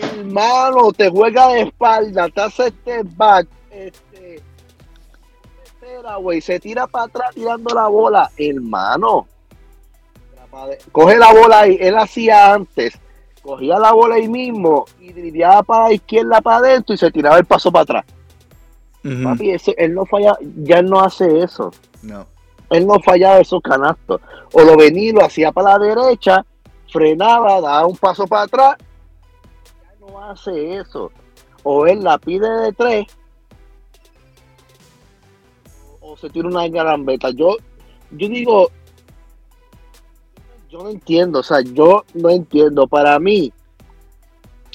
[0.00, 4.40] Hermano, te juega de espalda, te hace este back, este,
[5.64, 9.26] espera, güey, se tira para atrás tirando la bola, hermano.
[10.92, 12.98] Coge la bola ahí, él hacía antes,
[13.42, 17.38] cogía la bola ahí mismo y dirigía para la izquierda para adentro y se tiraba
[17.38, 18.04] el paso para atrás.
[19.02, 21.70] Papi, él no falla, ya no hace eso.
[22.02, 22.26] No.
[22.70, 24.20] Él no fallaba esos canastos.
[24.52, 26.44] O lo venía lo hacía para la derecha,
[26.92, 28.76] frenaba, daba un paso para atrás
[30.30, 31.10] hace eso.
[31.62, 33.06] O él la pide de tres,
[36.00, 37.30] o se tira una garambeta.
[37.30, 37.56] Yo,
[38.10, 38.70] yo digo,
[40.68, 42.86] yo no entiendo, o sea, yo no entiendo.
[42.86, 43.52] Para mí,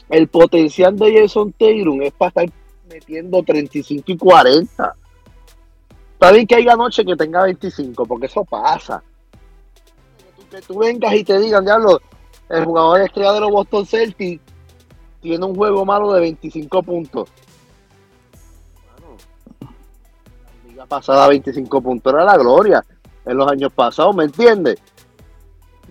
[0.09, 2.45] el potencial de Jason Taylor es para estar
[2.89, 4.95] metiendo 35 y 40.
[6.13, 9.03] Está bien que haya noche que tenga 25, porque eso pasa.
[10.49, 11.99] Que tú, vengas y te digan, diablo,
[12.49, 14.43] el jugador estrella de los Boston Celtics
[15.21, 17.29] tiene un juego malo de 25 puntos.
[19.61, 22.83] la liga pasada 25 puntos era la gloria
[23.25, 24.79] en los años pasados, ¿me entiendes?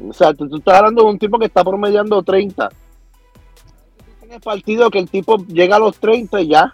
[0.09, 2.71] O sea, tú, estás hablando de un tipo que está promediando 30.
[4.31, 6.73] el partido que el tipo llega a los 30 y ya.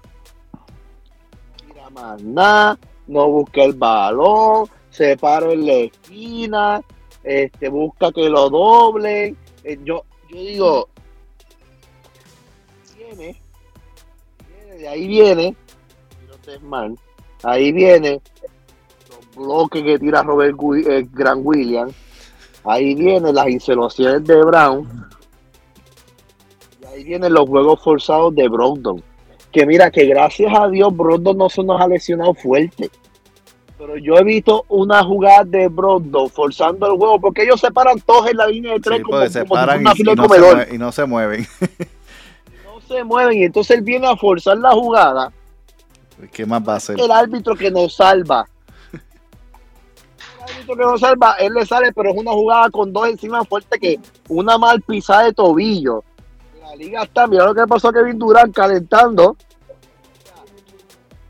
[1.67, 6.81] Mira más nada, no busca el balón, se para en la esquina,
[7.25, 9.37] este, busca que lo doblen.
[9.65, 10.89] Eh, yo, yo digo,
[14.79, 15.57] de ahí viene,
[17.43, 18.21] ahí viene
[19.09, 21.95] los bloques que tira Robert eh, Grant Williams,
[22.65, 25.09] ahí vienen las insinuaciones de Brown,
[26.81, 29.03] y ahí vienen los juegos forzados de Brogdon.
[29.53, 32.91] Que mira, que gracias a Dios Brogdon no se nos ha lesionado fuerte.
[33.79, 38.01] Pero yo he visto una jugada de Brogdon forzando el juego porque ellos se paran
[38.01, 40.01] todos en la línea de tres como, se paran y,
[40.75, 41.47] y no se mueven.
[42.89, 45.33] se mueven y entonces él viene a forzar la jugada.
[46.33, 46.99] ¿Qué más va a hacer?
[46.99, 48.49] El árbitro que nos salva.
[50.77, 53.99] Que nos salva, él le sale, pero es una jugada con dos encima fuerte que
[54.29, 56.05] una mal pisada de tobillo.
[56.61, 59.37] La liga está, mira lo que pasó a Kevin Durant calentando.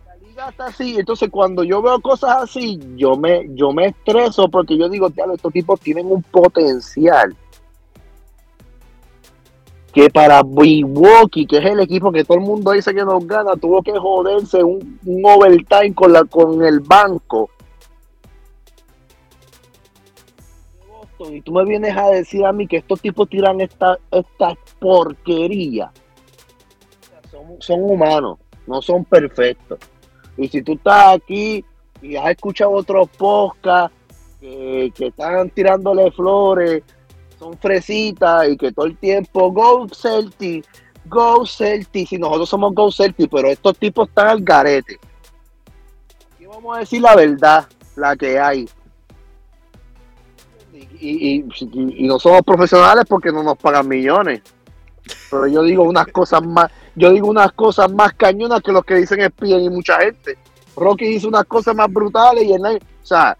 [0.04, 4.48] La liga está así, entonces cuando yo veo cosas así, yo me, yo me estreso
[4.48, 7.36] porque yo digo, estos tipos tienen un potencial
[9.92, 13.56] que para Milwaukee, que es el equipo que todo el mundo dice que nos gana,
[13.56, 17.50] tuvo que joderse un, overtime con, la, con el banco.
[21.20, 25.90] Y tú me vienes a decir a mí que estos tipos tiran esta, esta porquería.
[27.60, 29.78] Son, humanos, no son perfectos.
[30.36, 31.64] Y si tú estás aquí
[32.00, 33.96] y has escuchado otros podcasts
[34.40, 36.82] que, que están tirándole flores,
[37.38, 40.64] son fresitas y que todo el tiempo Go Celtic,
[41.06, 44.98] Go Celtic, si nosotros somos Go Celtic, pero estos tipos están al garete.
[46.34, 47.66] Aquí vamos a decir la verdad,
[47.96, 48.68] la que hay.
[51.00, 54.42] Y, y- y- no somos profesionales porque no nos pagan millones.
[55.30, 58.94] Pero yo digo unas cosas más, yo digo unas cosas más cañonas que los que
[58.96, 60.36] dicen espían y mucha gente.
[60.76, 63.36] Rocky dice unas cosas más brutales y él, o sea,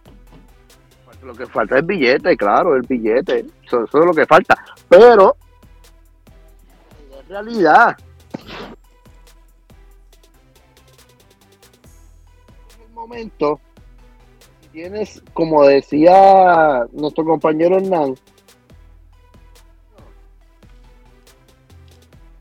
[1.23, 4.57] lo que falta es billete, claro, el billete, eso, eso es lo que falta.
[4.89, 5.37] Pero
[7.21, 7.97] es realidad.
[12.77, 13.61] En el momento
[14.73, 18.15] tienes, como decía nuestro compañero Hernán,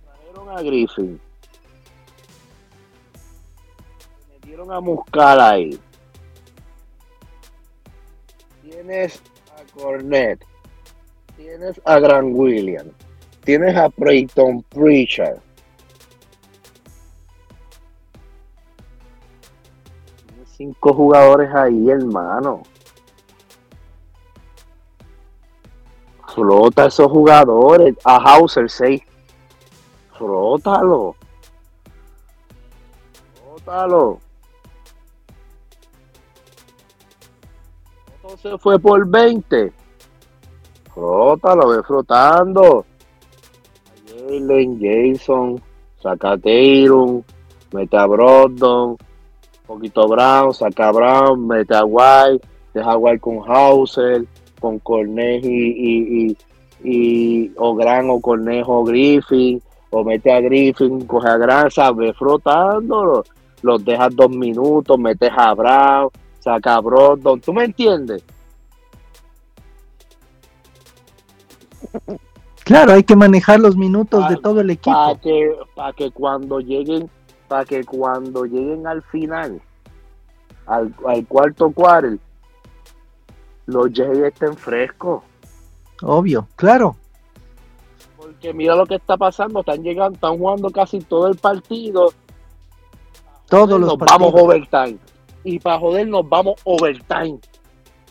[0.03, 1.19] trajeron a Griffin,
[4.33, 5.79] metieron a Muscal ahí.
[8.61, 9.21] Tienes
[9.57, 10.43] a Cornet,
[11.35, 12.93] tienes a Grant Williams,
[13.43, 15.46] tienes a Peyton Pritchard.
[20.57, 22.63] Cinco jugadores ahí, hermano.
[26.33, 27.95] Flota esos jugadores.
[28.03, 29.01] A Hauser 6.
[30.17, 31.15] Frótalo.
[33.35, 34.19] Frótalo.
[38.15, 39.71] Entonces fue por 20.
[40.93, 42.85] Frótalo, ve frotando.
[44.09, 45.61] Jalen, Jason,
[46.01, 47.21] saca Tatum,
[47.71, 48.97] mete a Brogdon,
[49.67, 54.25] poquito Brown, saca Brown, mete a White, deja a White con Hauser,
[54.59, 56.37] con Cornej y, y, y,
[56.83, 63.23] y- o Gran o Cornejo Griffin, o mete a Griffin, coge a Gran, sabe, frotándolo,
[63.61, 66.09] los dejas dos minutos, metes a Brown,
[66.39, 68.23] saca a Brogdon, ¿tú me entiendes?
[72.63, 74.93] Claro, hay que manejar los minutos de todo el equipo.
[74.95, 77.09] para que para que cuando lleguen
[77.47, 79.61] para que cuando lleguen al final
[80.65, 82.17] al, al cuarto cuarto
[83.67, 85.23] los Jays estén frescos
[86.03, 86.95] Obvio, claro.
[88.15, 92.13] porque mira lo que está pasando están llegando están jugando casi todo el partido
[93.47, 94.19] Todos los nos partidos.
[94.33, 94.97] vamos overtime
[95.43, 97.39] y para joder nos vamos overtime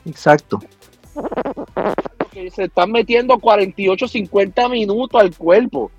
[0.05, 0.59] Exacto.
[2.31, 5.91] que se están metiendo 48 50 minutos al cuerpo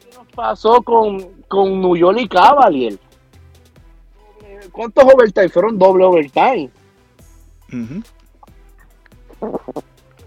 [0.00, 2.96] ¿qué nos pasó con, con New York y Cavalier?
[4.70, 5.48] ¿cuántos overtime?
[5.48, 6.70] fueron doble overtime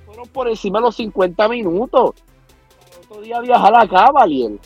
[0.06, 2.16] fueron por encima de los 50 minutos.
[2.92, 4.60] El otro día viajar a Cavalier.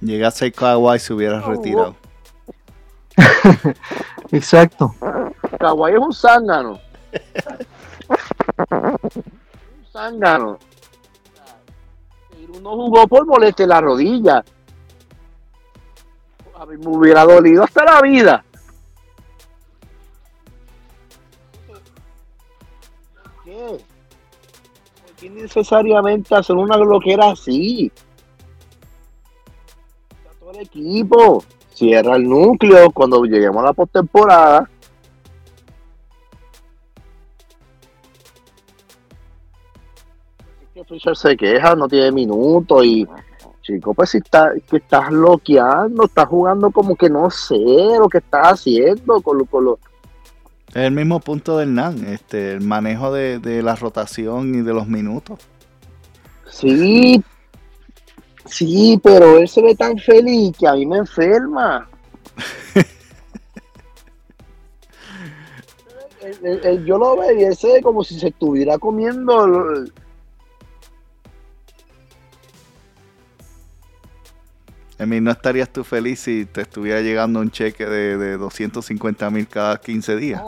[0.00, 1.96] Llegase el Kawhi se hubiera No, retirado.
[4.32, 4.94] Exacto.
[5.58, 6.78] Kawhi es un zángano.
[8.70, 10.58] un zángano.
[12.30, 14.44] Pero uno jugó por molestia en la rodilla.
[16.62, 18.44] A mí me hubiera dolido hasta la vida.
[21.66, 23.84] ¿Por qué?
[25.02, 27.90] ¿Por qué necesariamente hacer una loquera así?
[30.08, 31.42] Está todo el equipo.
[31.74, 34.70] Cierra el núcleo cuando lleguemos a la postemporada.
[40.60, 43.04] Es que Fisher se queja, no tiene minutos y
[43.62, 47.56] chico, pues si está, que estás loqueando, estás jugando como que no sé
[47.98, 49.78] lo que estás haciendo con lo, con lo-
[50.68, 54.74] Es el mismo punto del NAN, este, el manejo de, de la rotación y de
[54.74, 55.38] los minutos.
[56.50, 57.22] Sí,
[58.46, 61.88] sí, pero él se ve tan feliz que a mí me enferma.
[66.84, 69.84] Yo lo veo y él se ve como si se estuviera comiendo.
[75.02, 79.30] El- Emi, ¿no estarías tú feliz si te estuviera llegando un cheque de, de 250
[79.30, 80.42] mil cada 15 días?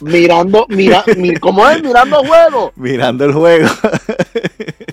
[0.00, 1.82] Mirando, mira, mi- ¿cómo es?
[1.82, 2.72] Mirando juego.
[2.76, 3.68] Mirando el juego.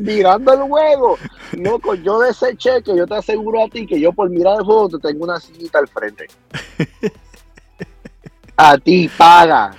[0.00, 1.18] mirando el juego.
[1.52, 4.64] Loco, yo de ese cheque, yo te aseguro a ti que yo por mirar el
[4.64, 6.26] juego te tengo una sillita al frente.
[8.56, 9.72] A ti paga.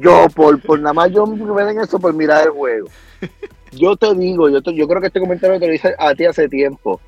[0.00, 2.88] Yo, por, por nada más yo me den eso por mirar el juego.
[3.76, 6.24] Yo te digo, yo, te- yo creo que este comentario te lo hice a ti
[6.24, 7.00] hace tiempo.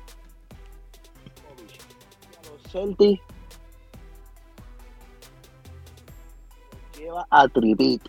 [2.63, 3.21] Los Celtics
[6.97, 8.01] lleva a tripit.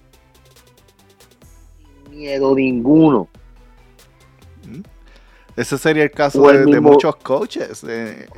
[2.10, 3.28] Miedo ninguno.
[5.56, 7.84] Ese sería el caso el de, muchos coaches.
[7.88, 8.28] eh.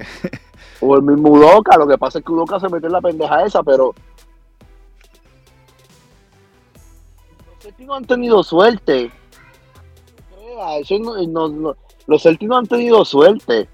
[0.81, 3.45] O el mismo Udoka, lo que pasa es que Udoka se metió en la pendeja
[3.45, 3.95] esa, pero
[7.47, 9.11] los Celtics no han tenido suerte.
[12.07, 13.69] Los Celtics no han tenido suerte.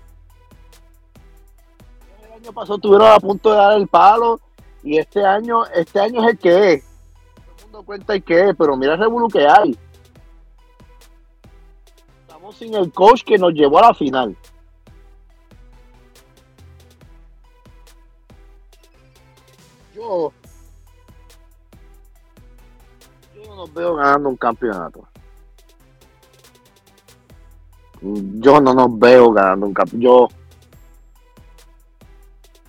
[2.24, 4.40] El año pasado estuvieron a punto de dar el palo
[4.82, 6.84] y este año, este año es el que es.
[6.84, 9.76] Todo el mundo cuenta el que es, pero mira el revolú que hay.
[12.22, 14.36] Estamos sin el coach que nos llevó a la final.
[19.98, 20.32] yo,
[23.34, 25.06] yo no veo ganando un campeonato.
[28.00, 30.28] Yo no nos veo ganando un campeonato.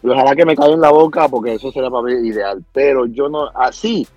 [0.02, 2.64] Yo, ojalá que me caiga en la boca porque eso sería para mí ideal.
[2.74, 4.08] Pero yo no, así,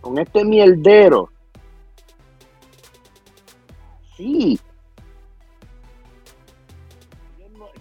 [0.00, 1.30] con este mierdero,
[4.16, 4.58] sí,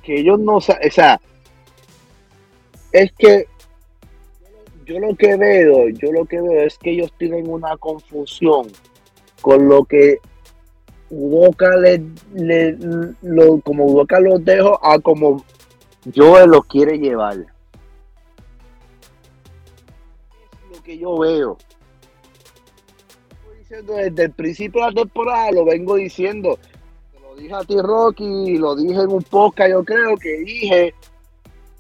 [0.05, 1.19] que ellos no, o sea,
[2.91, 3.47] es que
[4.85, 8.67] yo lo que veo, yo lo que veo es que ellos tienen una confusión
[9.41, 10.19] con lo que
[11.09, 12.01] Udoka le,
[12.33, 12.77] le
[13.21, 15.43] lo, como Udoka los dejo a como
[16.15, 17.37] Joel los quiere llevar.
[17.39, 17.45] Es
[20.77, 21.57] lo que yo veo.
[23.59, 26.57] Diciendo desde el principio de la temporada, lo vengo diciendo.
[27.13, 30.93] Te lo dije a ti, Rocky, lo dije en un podcast, yo creo que dije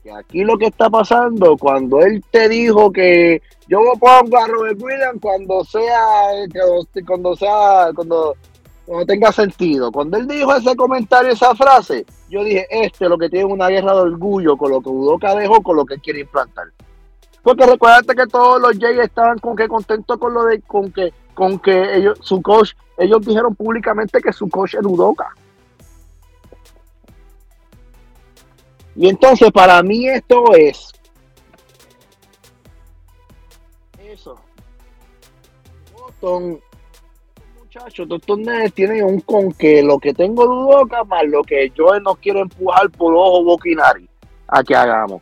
[0.03, 4.79] que aquí lo que está pasando, cuando él te dijo que yo pongo a Robert
[4.81, 8.35] Williams cuando sea, que- cuando sea, cuando,
[8.85, 9.91] cuando tenga sentido.
[9.91, 13.93] Cuando él dijo ese comentario, esa frase, yo dije, este lo que tiene una guerra
[13.93, 16.67] de orgullo con lo que Udoka dejó, con lo que quiere implantar.
[17.41, 21.13] Porque recuérdate que todos los Jays estaban con que contentos con lo de, con que,
[21.33, 25.29] con que ellos, su coach, ellos dijeron públicamente que su coach era Udoka.
[28.95, 30.91] Y entonces para mí esto es
[33.99, 34.37] eso.
[37.75, 41.43] Muchachos, todos estos nenes tienen un con que lo que tengo de Udoka más lo
[41.43, 44.09] que yo nos quiero empujar por ojo, boca y nariz
[44.47, 45.21] a que hagamos.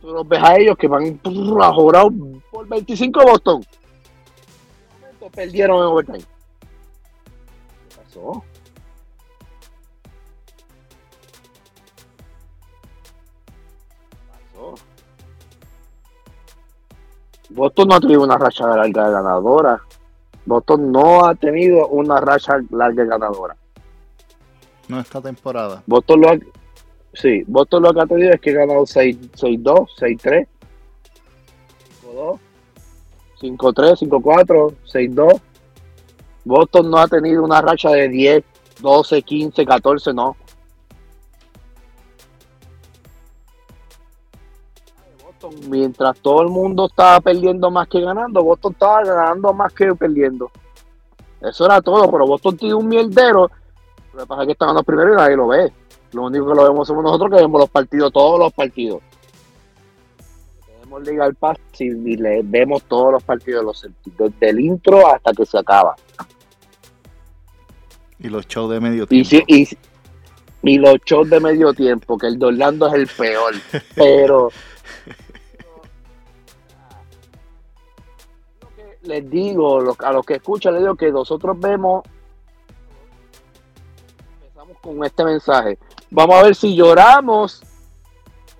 [0.00, 1.20] Tú los ves a ellos que van
[1.62, 2.12] ajorados
[2.50, 3.64] por 25 Boston.
[5.34, 6.18] Perdieron en overtime.
[6.18, 8.44] ¿Qué pasó?
[17.50, 19.80] Boston no ha tenido una racha larga de ganadora.
[20.44, 23.56] Boston no ha tenido una racha larga de ganadora.
[24.88, 25.82] No esta temporada.
[25.86, 26.38] Boston lo ha,
[27.12, 30.46] sí, Boston lo que ha tenido es que ha ganado 6 6-2, 6-3,
[32.04, 32.38] 5-2,
[33.40, 35.40] 5-3, 5-4, 6-2.
[36.44, 38.44] Boston no ha tenido una racha de 10,
[38.80, 40.36] 12, 15, 14, no.
[45.48, 49.94] Boston, mientras todo el mundo estaba perdiendo más que ganando, Boston estaba ganando más que
[49.94, 50.50] perdiendo.
[51.40, 53.50] Eso era todo, pero Boston tiene un mierdero.
[54.14, 55.72] Lo que pasa es que están los primeros y nadie lo ve.
[56.12, 59.00] Lo único que lo vemos somos nosotros que vemos los partidos, todos los partidos.
[60.66, 63.86] Tenemos Liga al Pass y le vemos todos los partidos, los
[64.16, 65.94] desde el intro hasta que se acaba.
[68.18, 69.28] Y los shows de medio Y, tiempo.
[69.28, 69.44] si-
[70.62, 73.52] y, y los shows de medio tiempo, que el de Orlando es el peor.
[73.94, 74.48] Pero
[79.06, 82.04] les digo, a los que escuchan, les digo que nosotros vemos,
[84.42, 85.78] empezamos con este mensaje.
[86.10, 87.62] Vamos a ver si lloramos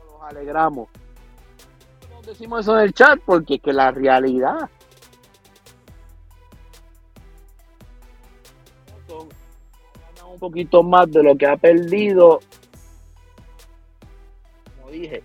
[0.01, 0.89] o nos alegramos.
[2.11, 4.69] No decimos eso en el chat porque es que la realidad.
[10.29, 12.41] Un poquito más de lo que ha perdido.
[14.77, 15.23] Como dije,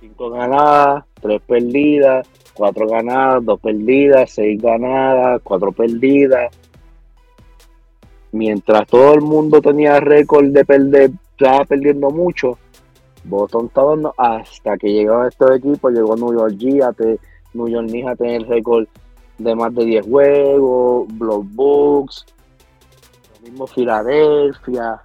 [0.00, 2.26] cinco ganadas, tres perdidas,
[2.58, 6.52] cuatro ganadas, dos perdidas, seis ganadas, cuatro perdidas.
[8.32, 12.58] Mientras todo el mundo tenía récord de perder, estaba perdiendo mucho.
[13.24, 17.20] Boston estaba dando hasta que llegaron estos equipos, llegó New York Giants,
[17.54, 18.86] New York Knicks a tener récord
[19.38, 22.26] de más de 10 juegos, Blood Books,
[23.40, 25.02] lo mismo Filadelfia.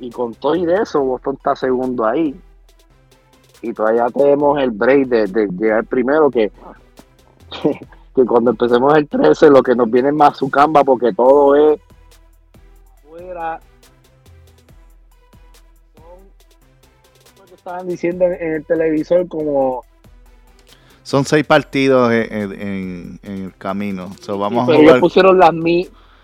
[0.00, 2.34] Y con todo y de eso, Boston está segundo ahí.
[3.64, 6.50] Y todavía tenemos el break de, de llegar primero, que,
[8.14, 11.54] que cuando empecemos el 13, lo que nos viene es más su camba, porque todo
[11.56, 11.80] es
[13.04, 13.60] afuera.
[15.96, 16.04] Son
[17.38, 19.84] lo que estaban diciendo en, en el televisor como
[21.02, 24.10] son seis partidos en, en- en el camino.
[24.20, 25.00] So, vamos Sí, a pero ellos jugar.
[25.00, 25.52] pusieron las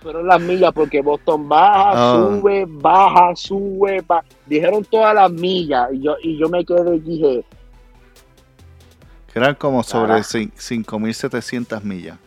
[0.03, 2.29] fueron las millas porque Boston baja, Ah.
[2.41, 4.25] sube, baja, sube, baja.
[4.47, 7.45] Dijeron todas las millas y yo y yo me quedé y dije,
[9.33, 10.29] que eran como sobre Carajo.
[10.29, 12.19] cin- 5.700 millas.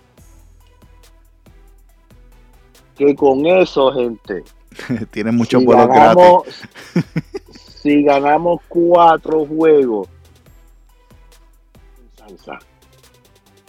[2.96, 4.44] que con eso, gente,
[5.12, 6.16] Tienen muchos si vuelos gratis.
[6.16, 6.44] ganamos,
[7.82, 10.08] si ganamos cuatro juegos,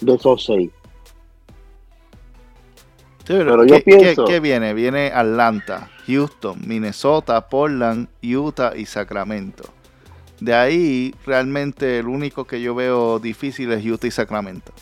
[0.00, 0.70] de esos seis.
[3.26, 4.74] Sí, pero pero ¿qué, yo qué- pienso- qué viene?
[4.74, 9.64] Viene Atlanta, Houston, Minnesota, Portland, Utah y Sacramento.
[10.40, 14.72] De ahí, realmente, el único que yo veo difícil es Utah y Sacramento.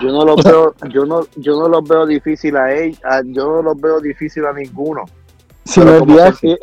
[0.00, 3.46] Yo no los veo, yo no, yo no los veo difícil a ellos, a- yo
[3.46, 5.04] no los veo difícil a ninguno.
[5.74, 6.58] Pero el viaje.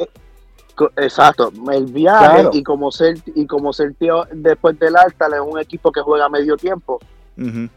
[0.75, 2.49] Co- exacto, el viaje Claro.
[2.53, 6.55] y como Celti, y como Celtico después del alta es un equipo que juega medio
[6.57, 6.99] tiempo.
[7.37, 7.67] Ujú.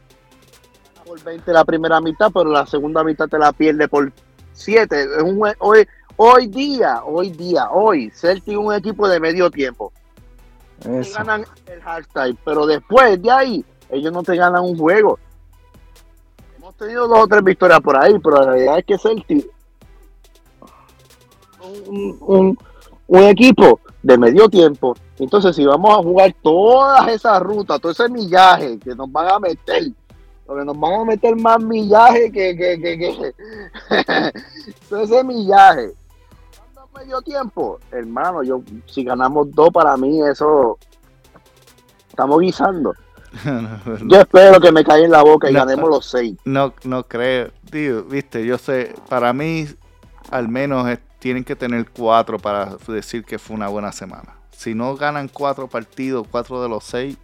[1.05, 4.11] Por 20 la primera mitad, pero la segunda mitad te la pierde por
[4.53, 5.03] 7.
[5.17, 5.87] Es un, jue- hoy,
[6.17, 9.93] hoy día, hoy día, hoy, Celtic es un equipo de medio tiempo.
[10.81, 11.15] Te Eso.
[11.19, 15.19] ganan el halftime, pero después de ahí, ellos no te ganan un juego.
[16.57, 19.47] Hemos tenido dos o tres victorias por ahí, pero la realidad es que Celtic
[21.87, 22.59] un, un,
[23.07, 24.95] un equipo de medio tiempo.
[25.19, 29.39] Entonces, si vamos a jugar todas esas rutas, todo ese millaje que nos van a
[29.39, 29.85] meter,
[30.47, 33.35] porque nos van a meter más millaje que, que, que, que-
[35.03, 35.93] ese millaje.
[36.57, 40.79] Jugando a medio tiempo, hermano, yo si ganamos dos para mí, eso
[42.09, 42.93] estamos guisando.
[44.07, 45.59] Yo espero que me caiga en la boca y No.
[45.59, 46.37] ganemos los seis.
[46.45, 47.51] No, no creo.
[47.69, 49.67] Tío, viste, yo sé, para mí,
[50.31, 54.37] al menos es- tienen que tener cuatro para decir que fue una buena semana.
[54.53, 57.17] Si no ganan cuatro partidos, cuatro de los seis,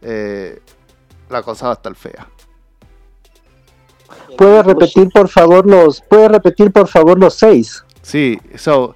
[0.00, 0.62] eh,
[1.30, 2.28] la cosa va a estar fea.
[4.36, 7.84] ¿Puede repetir por favor los, puede repetir por favor los seis?
[8.02, 8.94] Sí, so,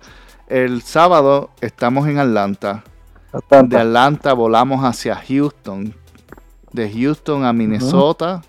[0.49, 2.85] el sábado estamos en Atlanta.
[3.51, 4.33] De Atlanta.
[4.33, 5.95] Volamos hacia Houston.
[6.73, 8.43] De Houston a Minnesota.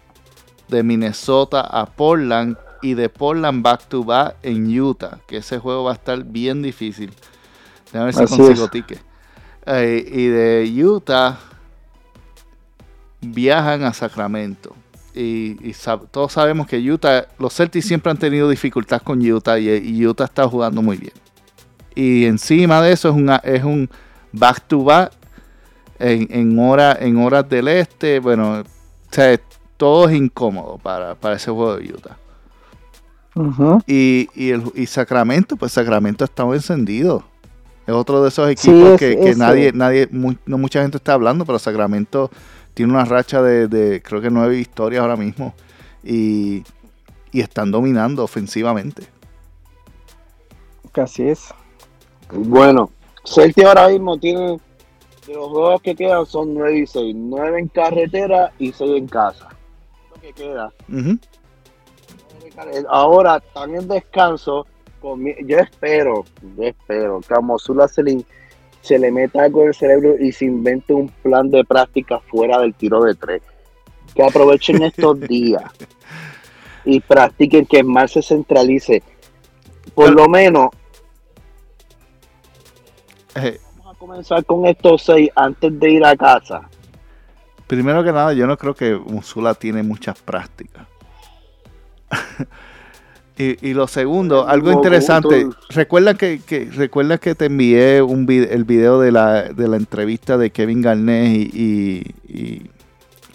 [0.68, 2.58] De Minnesota a Portland.
[2.82, 5.20] Y de Portland back to back en Utah.
[5.28, 7.12] Que ese juego va a estar bien difícil.
[7.86, 9.02] Déjame ver si Así consigo ticket.
[9.66, 11.40] Eh, y de Utah
[13.26, 14.76] viajan a Sacramento.
[15.14, 19.58] Y, y sab- todos sabemos que Utah, los Celtics siempre han tenido dificultad con Utah
[19.58, 21.14] y, y Utah está jugando muy bien.
[21.96, 23.90] Y encima de eso es, una, es un
[24.34, 25.14] back to back
[26.00, 28.20] en, en, hora, en horas del este.
[28.20, 28.64] Bueno, o
[29.10, 29.40] sea,
[29.78, 32.18] todo es incómodo para, para ese juego de Utah.
[33.88, 37.24] Y, y, el, y Sacramento, pues Sacramento está encendido.
[37.88, 41.14] Es otro de esos equipos Sí, es- que, que nadie, nadie, no mucha gente está
[41.14, 42.32] hablando, pero Sacramento
[42.76, 45.56] tiene una racha de, de creo que nueve victorias ahora mismo.
[46.04, 46.64] Y,
[47.32, 49.08] y están dominando ofensivamente.
[50.94, 51.54] Así es.
[52.32, 52.92] Bueno,
[53.26, 54.60] Celtic ahora mismo tiene
[55.28, 59.08] de los juegos que quedan son 9 y 6, 9 en carretera y 6 en
[59.08, 59.50] casa.
[60.14, 60.72] Lo que queda.
[62.90, 64.66] Ahora están en descanso.
[65.02, 66.26] Yo espero,
[66.58, 68.26] yo espero que a Mosula se le,
[68.86, 72.60] se le meta algo en el cerebro y se invente un plan de práctica fuera
[72.60, 73.42] del tiro de tres.
[74.14, 75.64] Que aprovechen estos días
[76.86, 79.02] y practiquen que más se centralice.
[79.94, 80.70] Por Pero- lo menos
[83.36, 86.62] Eh, Vamos a comenzar con estos seis antes de ir a casa.
[87.68, 90.88] primero que nada, yo no creo que Musula tiene muchas prácticas.
[93.38, 98.48] y, y lo segundo, algo interesante, recuerda que, que- recuerda que te envié un vid-
[98.50, 102.62] el video de la, de la entrevista de Kevin Garnett y, y- y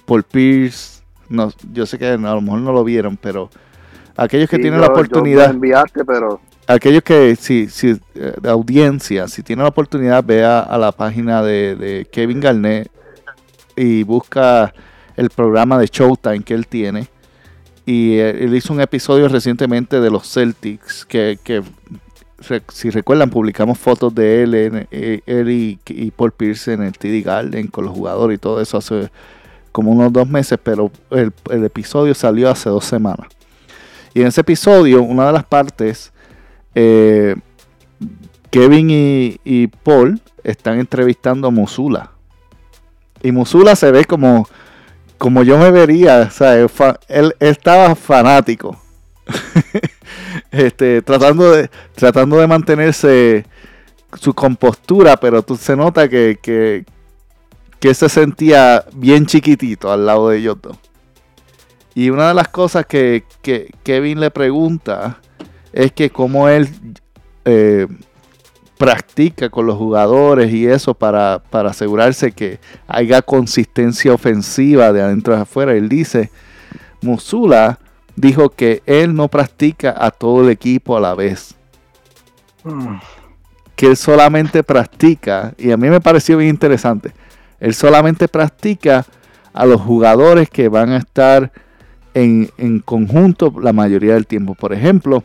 [0.06, 1.02] Paul Pierce.
[1.28, 3.50] No, yo sé que a lo mejor no lo vieron, pero
[4.16, 8.34] aquellos que Sí, tienen yo- la yo oportunidad, enviaste, pero aquellos que, si, si, eh,
[8.40, 12.90] de audiencia, si tienen la oportunidad, vea a la página de, de Kevin Garnett
[13.76, 14.72] y busca
[15.16, 17.08] el programa de Showtime que él tiene.
[17.90, 21.40] Y eh, él hizo un episodio recientemente de los Celtics, que,
[22.68, 24.54] si recuerdan, publicamos fotos de él,
[24.92, 28.78] eh, él y, Paul Pierce en el TD Garden con los jugadores y todo eso
[28.78, 29.10] hace
[29.72, 33.26] como unos dos meses, pero el, el episodio salió hace dos semanas.
[34.14, 36.12] Y en ese episodio, una de las partes,
[36.76, 37.34] eh,
[38.50, 42.12] Kevin y, y Paul están entrevistando a Musula.
[43.20, 44.46] Y Musula se ve como,
[45.20, 46.54] como yo me vería, o sea,
[47.08, 48.80] él, estaba fanático.
[50.50, 53.44] este, tratando de, tratando de mantenerse
[54.14, 56.86] su compostura, pero tú, se nota que, que,
[57.78, 60.78] que se sentía bien chiquitito al lado de ellos dos.
[61.94, 65.20] Y una de las cosas que, que Kevin le pregunta
[65.74, 66.66] es que cómo él
[67.44, 67.86] eh,
[68.80, 75.36] practica con los jugadores y eso para, para, asegurarse que haya consistencia ofensiva de adentro
[75.36, 75.74] a afuera.
[75.74, 76.30] Él dice,
[77.02, 77.78] Musula
[78.16, 81.54] dijo que él no practica a todo el equipo a la vez.
[82.64, 82.96] Mm.
[83.76, 87.12] Que él solamente practica, y a mí me pareció bien interesante,
[87.60, 89.04] él solamente practica
[89.52, 91.52] a los jugadores que van a estar
[92.14, 94.54] en, conjunto la mayoría del tiempo.
[94.54, 95.22] Por ejemplo,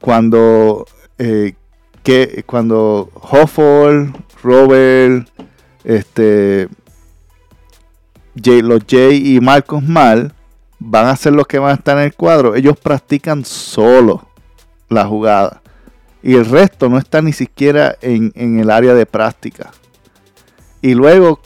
[0.00, 0.86] cuando,
[1.18, 1.52] eh,
[2.08, 5.28] que, cuando Hofford, Robert,
[5.84, 6.68] este,
[8.34, 10.32] los Jay y Marcos Mal
[10.78, 12.54] van a ser los que van a estar en el cuadro.
[12.54, 14.26] Ellos practican solo
[14.88, 15.60] la jugada.
[16.22, 19.70] Y el resto no está ni siquiera en el área de práctica
[20.80, 21.40] y luego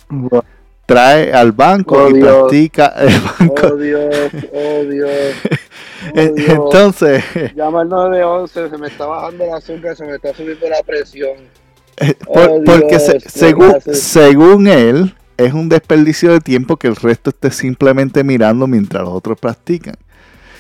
[0.87, 2.27] trae al banco Oh, y Dios.
[2.51, 3.67] practica el banco.
[3.73, 4.15] Oh Dios,
[4.53, 5.11] oh Dios.
[6.15, 6.49] Oh, Dios.
[6.49, 7.23] Entonces,
[7.55, 11.37] Llama al 911, se me está bajando el azúcar, se me está subiendo la presión.
[12.27, 17.31] por- Oh, porque se- según, según él, es un desperdicio de tiempo que el resto
[17.31, 19.95] esté simplemente mirando mientras los otros practican.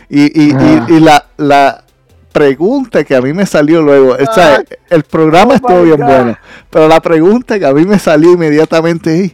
[0.08, 0.86] Y, y- y- Ah.
[0.88, 1.84] y la, la
[2.32, 4.62] pregunta que a mí me salió luego, o sea, Ah.
[4.90, 6.06] el programa Oh, estuvo bien God.
[6.06, 6.38] bueno,
[6.70, 9.32] pero la pregunta que a mí me salió inmediatamente es,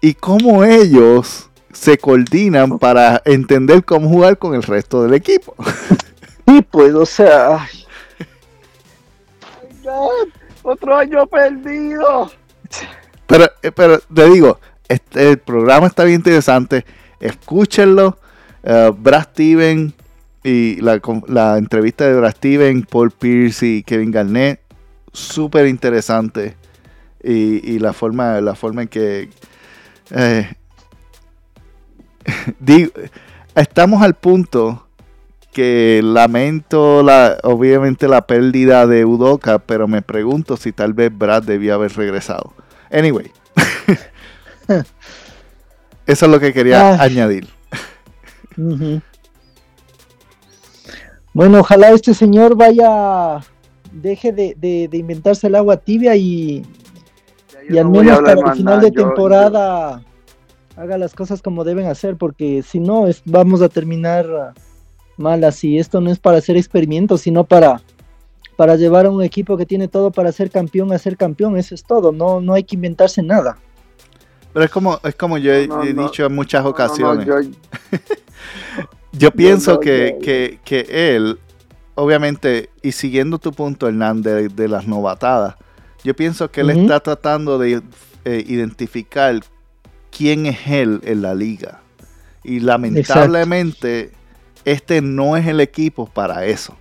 [0.00, 5.54] ¿y cómo ellos se coordinan para entender cómo jugar con el resto del equipo?
[6.48, 7.86] Sí, pues, o sea, ay,
[9.82, 10.28] God,
[10.62, 12.30] Otro año perdido.
[13.26, 16.84] Pero, eh, pero te digo, este, el programa está bien interesante.
[17.18, 18.18] Escúchenlo.
[18.62, 19.92] Eh, Brad Steven
[20.44, 24.60] y la entrevista de Brad Steven, Paul Pierce y Kevin Garnett,
[25.12, 26.54] súper interesante.
[27.24, 29.30] Y, y la forma, la forma en que
[30.10, 30.48] eh,
[32.60, 32.90] digo,
[33.54, 34.82] estamos al punto
[35.52, 41.42] que lamento la, obviamente la pérdida de Udoka, pero me pregunto si tal vez Brad
[41.44, 42.52] debía haber regresado.
[42.90, 43.30] Anyway.
[46.06, 47.12] Eso es lo que quería Ay.
[47.12, 47.48] añadir.
[51.32, 53.40] Bueno, ojalá este señor vaya,
[53.92, 56.64] deje de, de- de inventarse el agua tibia y,
[57.68, 60.02] y al no menos para el final nada, de yo- temporada
[60.76, 64.54] haga las cosas como deben hacer, porque si no, es, vamos a terminar ah,
[65.16, 65.78] mal así.
[65.78, 67.80] Esto no es para hacer experimentos, sino para,
[68.56, 71.56] para llevar a un equipo que tiene todo para ser campeón a ser campeón.
[71.56, 73.56] Eso es todo, no, no hay que inventarse nada.
[74.52, 76.02] Pero es como, es como yo he, No, no, he no.
[76.04, 77.26] dicho en muchas No, no, no, ocasiones.
[77.26, 77.40] yo-
[79.12, 81.38] Yo pienso no, que, que- que él,
[81.94, 85.54] obviamente, y siguiendo tu punto, Hernán, de, de las novatadas,
[86.06, 87.82] yo pienso que él está tratando de
[88.24, 89.40] eh, identificar
[90.16, 91.80] quién es él en la liga.
[92.44, 94.12] Y lamentablemente,
[94.64, 96.76] este no es el equipo para eso.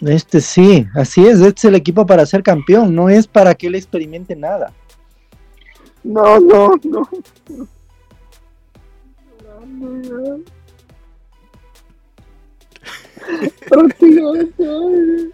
[0.00, 3.66] Este sí, así es, este es el equipo para ser campeón, no es para que
[3.66, 4.72] él experimente nada.
[6.04, 7.08] No, no, no.
[13.68, 15.32] Prácticamente.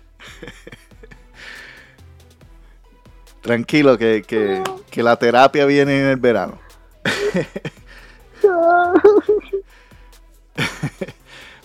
[3.42, 4.62] Tranquilo, que, que-
[5.02, 6.58] la terapia viene en el verano.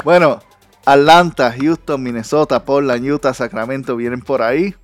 [0.03, 0.41] Bueno,
[0.85, 4.75] Atlanta, Houston, Minnesota, Portland, Utah, Sacramento vienen por ahí.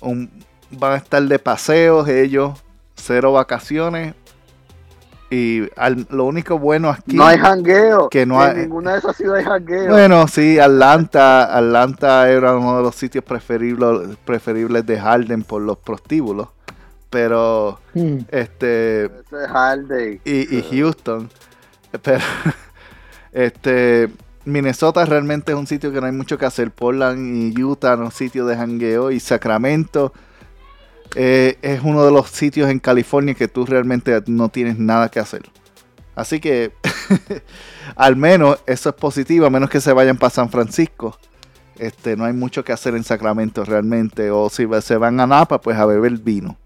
[0.00, 0.30] Un-
[0.70, 2.58] van a estar de paseos ellos,
[2.94, 4.14] cero vacaciones.
[5.34, 7.16] Y al- lo único bueno aquí.
[7.16, 8.10] No hay jangueo.
[8.10, 9.88] Que no En hay- ninguna de esas ciudades hay jangueo.
[9.90, 15.78] Bueno, sí, Atlanta, Atlanta era uno de los sitios preferibles, preferibles de Harden por los
[15.78, 16.48] prostíbulos.
[17.08, 20.20] Pero, Mm, este, Ese es Hardy.
[20.24, 21.30] y, y Houston.
[22.02, 22.18] Pero,
[23.32, 24.08] este,
[24.44, 26.70] Minnesota realmente es un sitio que no hay mucho que hacer.
[26.70, 29.10] Portland y Utah no es sitio de jangueo.
[29.10, 30.12] Y Sacramento
[31.14, 35.20] eh, es uno de los sitios en California que tú realmente no tienes nada que
[35.20, 35.42] hacer.
[36.14, 36.72] Así que,
[37.96, 41.18] al menos eso es positivo, a menos que se vayan para San Francisco.
[41.78, 44.30] Este, no hay mucho que hacer en Sacramento realmente.
[44.30, 46.56] O si se van a Napa, pues a beber vino.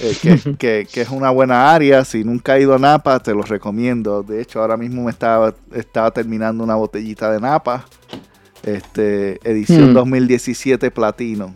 [0.00, 2.04] Eh, que, que- que es una buena área.
[2.04, 4.22] Si nunca has ido a Napa, te lo recomiendo.
[4.24, 7.84] De hecho, ahora mismo me estaba, estaba terminando una botellita de Napa.
[8.64, 9.94] Este, edición Hmm.
[9.94, 11.54] 2017 Platino.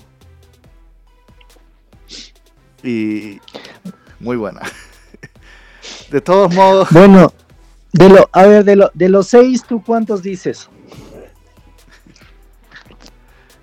[2.83, 3.41] Y
[4.20, 4.61] muy buena.
[6.11, 7.33] De todos modos, Bueno,
[7.93, 10.68] de lo, a ver, de, lo, de los seis, ¿tú cuántos dices?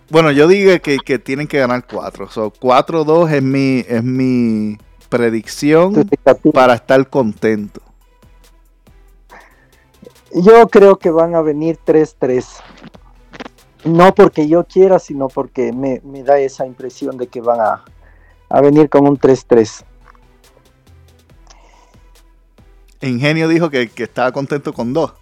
[0.10, 2.30] Bueno, yo digo que, que tienen que ganar 4.
[2.30, 4.78] So, 4-2 es mi, es mi
[5.10, 6.08] predicción
[6.54, 7.82] para estar contento.
[10.34, 12.46] Yo creo que van a venir 3-3.
[13.86, 17.86] No porque yo quiera, sino porque me, me da esa impresión de que van a,
[18.56, 19.84] a venir con un 3-3.
[23.02, 25.14] Ingenio dijo que, que estaba contento con 2.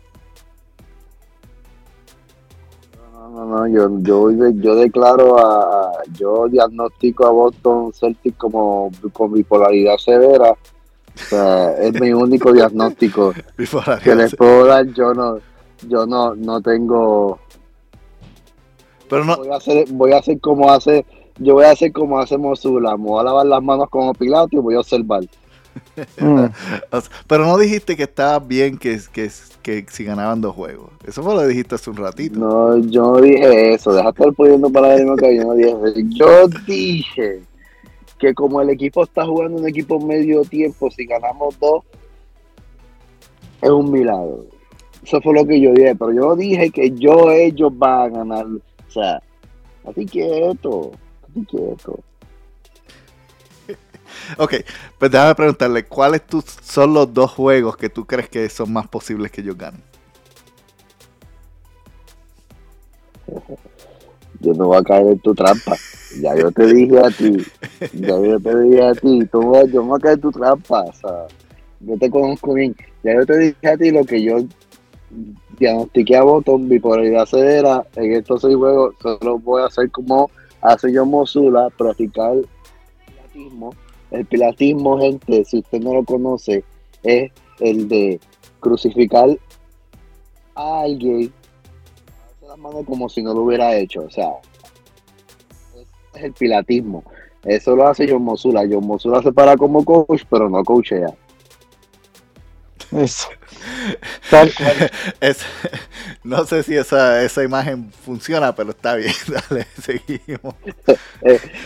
[3.11, 9.33] No, no, no, yo, yo, yo declaro a, yo diagnostico a Boston Celtic como con
[9.33, 10.51] bipolaridad severa.
[10.51, 13.33] O sea, es mi único diagnóstico
[14.03, 14.85] que les puedo dar.
[14.93, 15.39] Yo no,
[15.87, 17.39] yo no, no tengo.
[19.09, 19.37] Pero no.
[19.37, 21.03] Voy a hacer, voy a hacer como hace,
[21.37, 22.97] yo voy a hacer como hace Mosula.
[22.97, 25.23] Me voy a lavar las manos como Pilato y voy a observar.
[26.19, 26.45] Mm.
[27.27, 29.29] Pero no dijiste que estaba bien que, que,
[29.61, 30.91] que si ganaban dos juegos.
[31.05, 32.39] Eso fue lo que dijiste hace un ratito.
[32.39, 33.93] No, yo no dije eso.
[33.93, 37.41] Deja estar poniendo para mismo que yo no dije Yo dije
[38.19, 41.83] que como el equipo está jugando un equipo medio tiempo, si ganamos dos,
[43.61, 44.45] es un milagro.
[45.03, 45.95] Eso fue lo que yo dije.
[45.95, 48.45] Pero yo dije que yo ellos van a ganar.
[48.45, 49.21] O sea,
[49.87, 50.91] así quieto.
[50.93, 51.02] Así
[51.49, 51.99] quieto.
[54.37, 54.53] Ok,
[54.99, 56.21] pues déjame preguntarle, ¿cuáles
[56.61, 59.81] son los dos juegos que tú crees que son más posibles que ellos ganen?
[64.39, 65.75] Yo no voy a caer en tu trampa.
[66.21, 67.37] Ya yo te dije a ti,
[67.93, 70.83] ya yo te dije a ti, tú, yo no voy a caer en tu trampa.
[70.83, 71.27] O sea,
[71.79, 72.75] yo te conozco bien.
[73.03, 74.37] Ya yo te dije a ti lo que yo
[75.57, 77.85] diagnostiqué a Botón, bipolaridad severa.
[77.95, 80.29] En estos seis juegos solo voy a hacer como
[80.63, 82.35] hace yo Mosula, practicar
[83.35, 83.73] el
[84.11, 86.63] el pilatismo, gente, si usted no lo conoce,
[87.01, 88.19] es el de
[88.59, 89.27] crucificar
[90.55, 91.33] a alguien
[92.47, 94.01] las manos como si no lo hubiera hecho.
[94.01, 94.29] O sea,
[96.13, 97.03] es el pilatismo.
[97.43, 98.67] Eso lo hace John Mosula.
[98.69, 101.13] John Mosula se para como coach, pero no coachea.
[102.91, 103.29] Eso.
[104.33, 104.91] Tal cual.
[106.23, 109.13] no sé si esa, esa imagen funciona, pero está bien.
[109.27, 110.55] Dale, seguimos.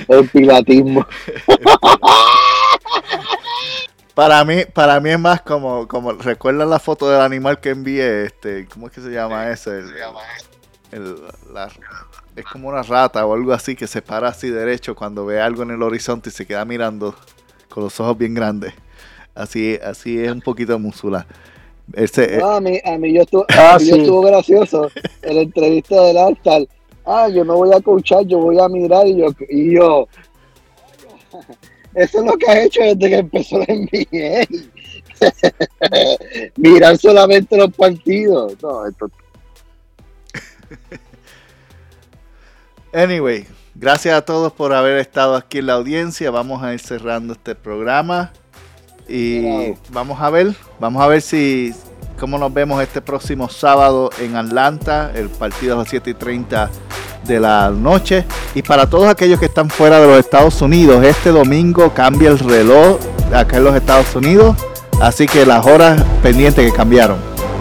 [0.10, 1.08] el pilatismo.
[4.14, 8.26] Para mí, para mí es más como, como ¿recuerdan la foto del animal que envié?
[8.26, 9.84] Este, ¿cómo es que se llama ese?
[12.36, 15.64] es como una rata o algo así que se para así derecho cuando ve algo
[15.64, 17.16] en el horizonte y se queda mirando
[17.70, 18.74] con los ojos bien grandes.
[19.34, 20.78] Así, así es un poquito
[21.88, 22.04] muscular.
[22.04, 24.90] Ese, a mí, a mí yo estuvo, ah, estuvo gracioso
[25.22, 26.68] en la entrevista del altar.
[27.06, 30.08] Ah, yo no voy a escuchar, yo voy a mirar y yo, y yo
[31.96, 34.48] eso es lo que ha hecho desde que empezó la NBA.
[36.58, 38.56] Mirar solamente los partidos.
[38.62, 39.10] No, esto...
[42.94, 46.32] Anyway, gracias a todos por haber estado aquí en la audiencia.
[46.32, 48.32] Vamos a ir cerrando este programa.
[49.10, 51.74] Y vamos a ver, vamos a ver si
[52.20, 56.70] cómo nos vemos este próximo sábado en Atlanta, el partido a las 7 y 30
[57.26, 58.26] de la noche.
[58.56, 62.40] Y para todos aquellos que están fuera de los Estados Unidos, este domingo cambia el
[62.40, 62.98] reloj
[63.34, 64.58] acá en los Estados Unidos.
[65.00, 67.37] Así que las horas pendientes que cambiaron.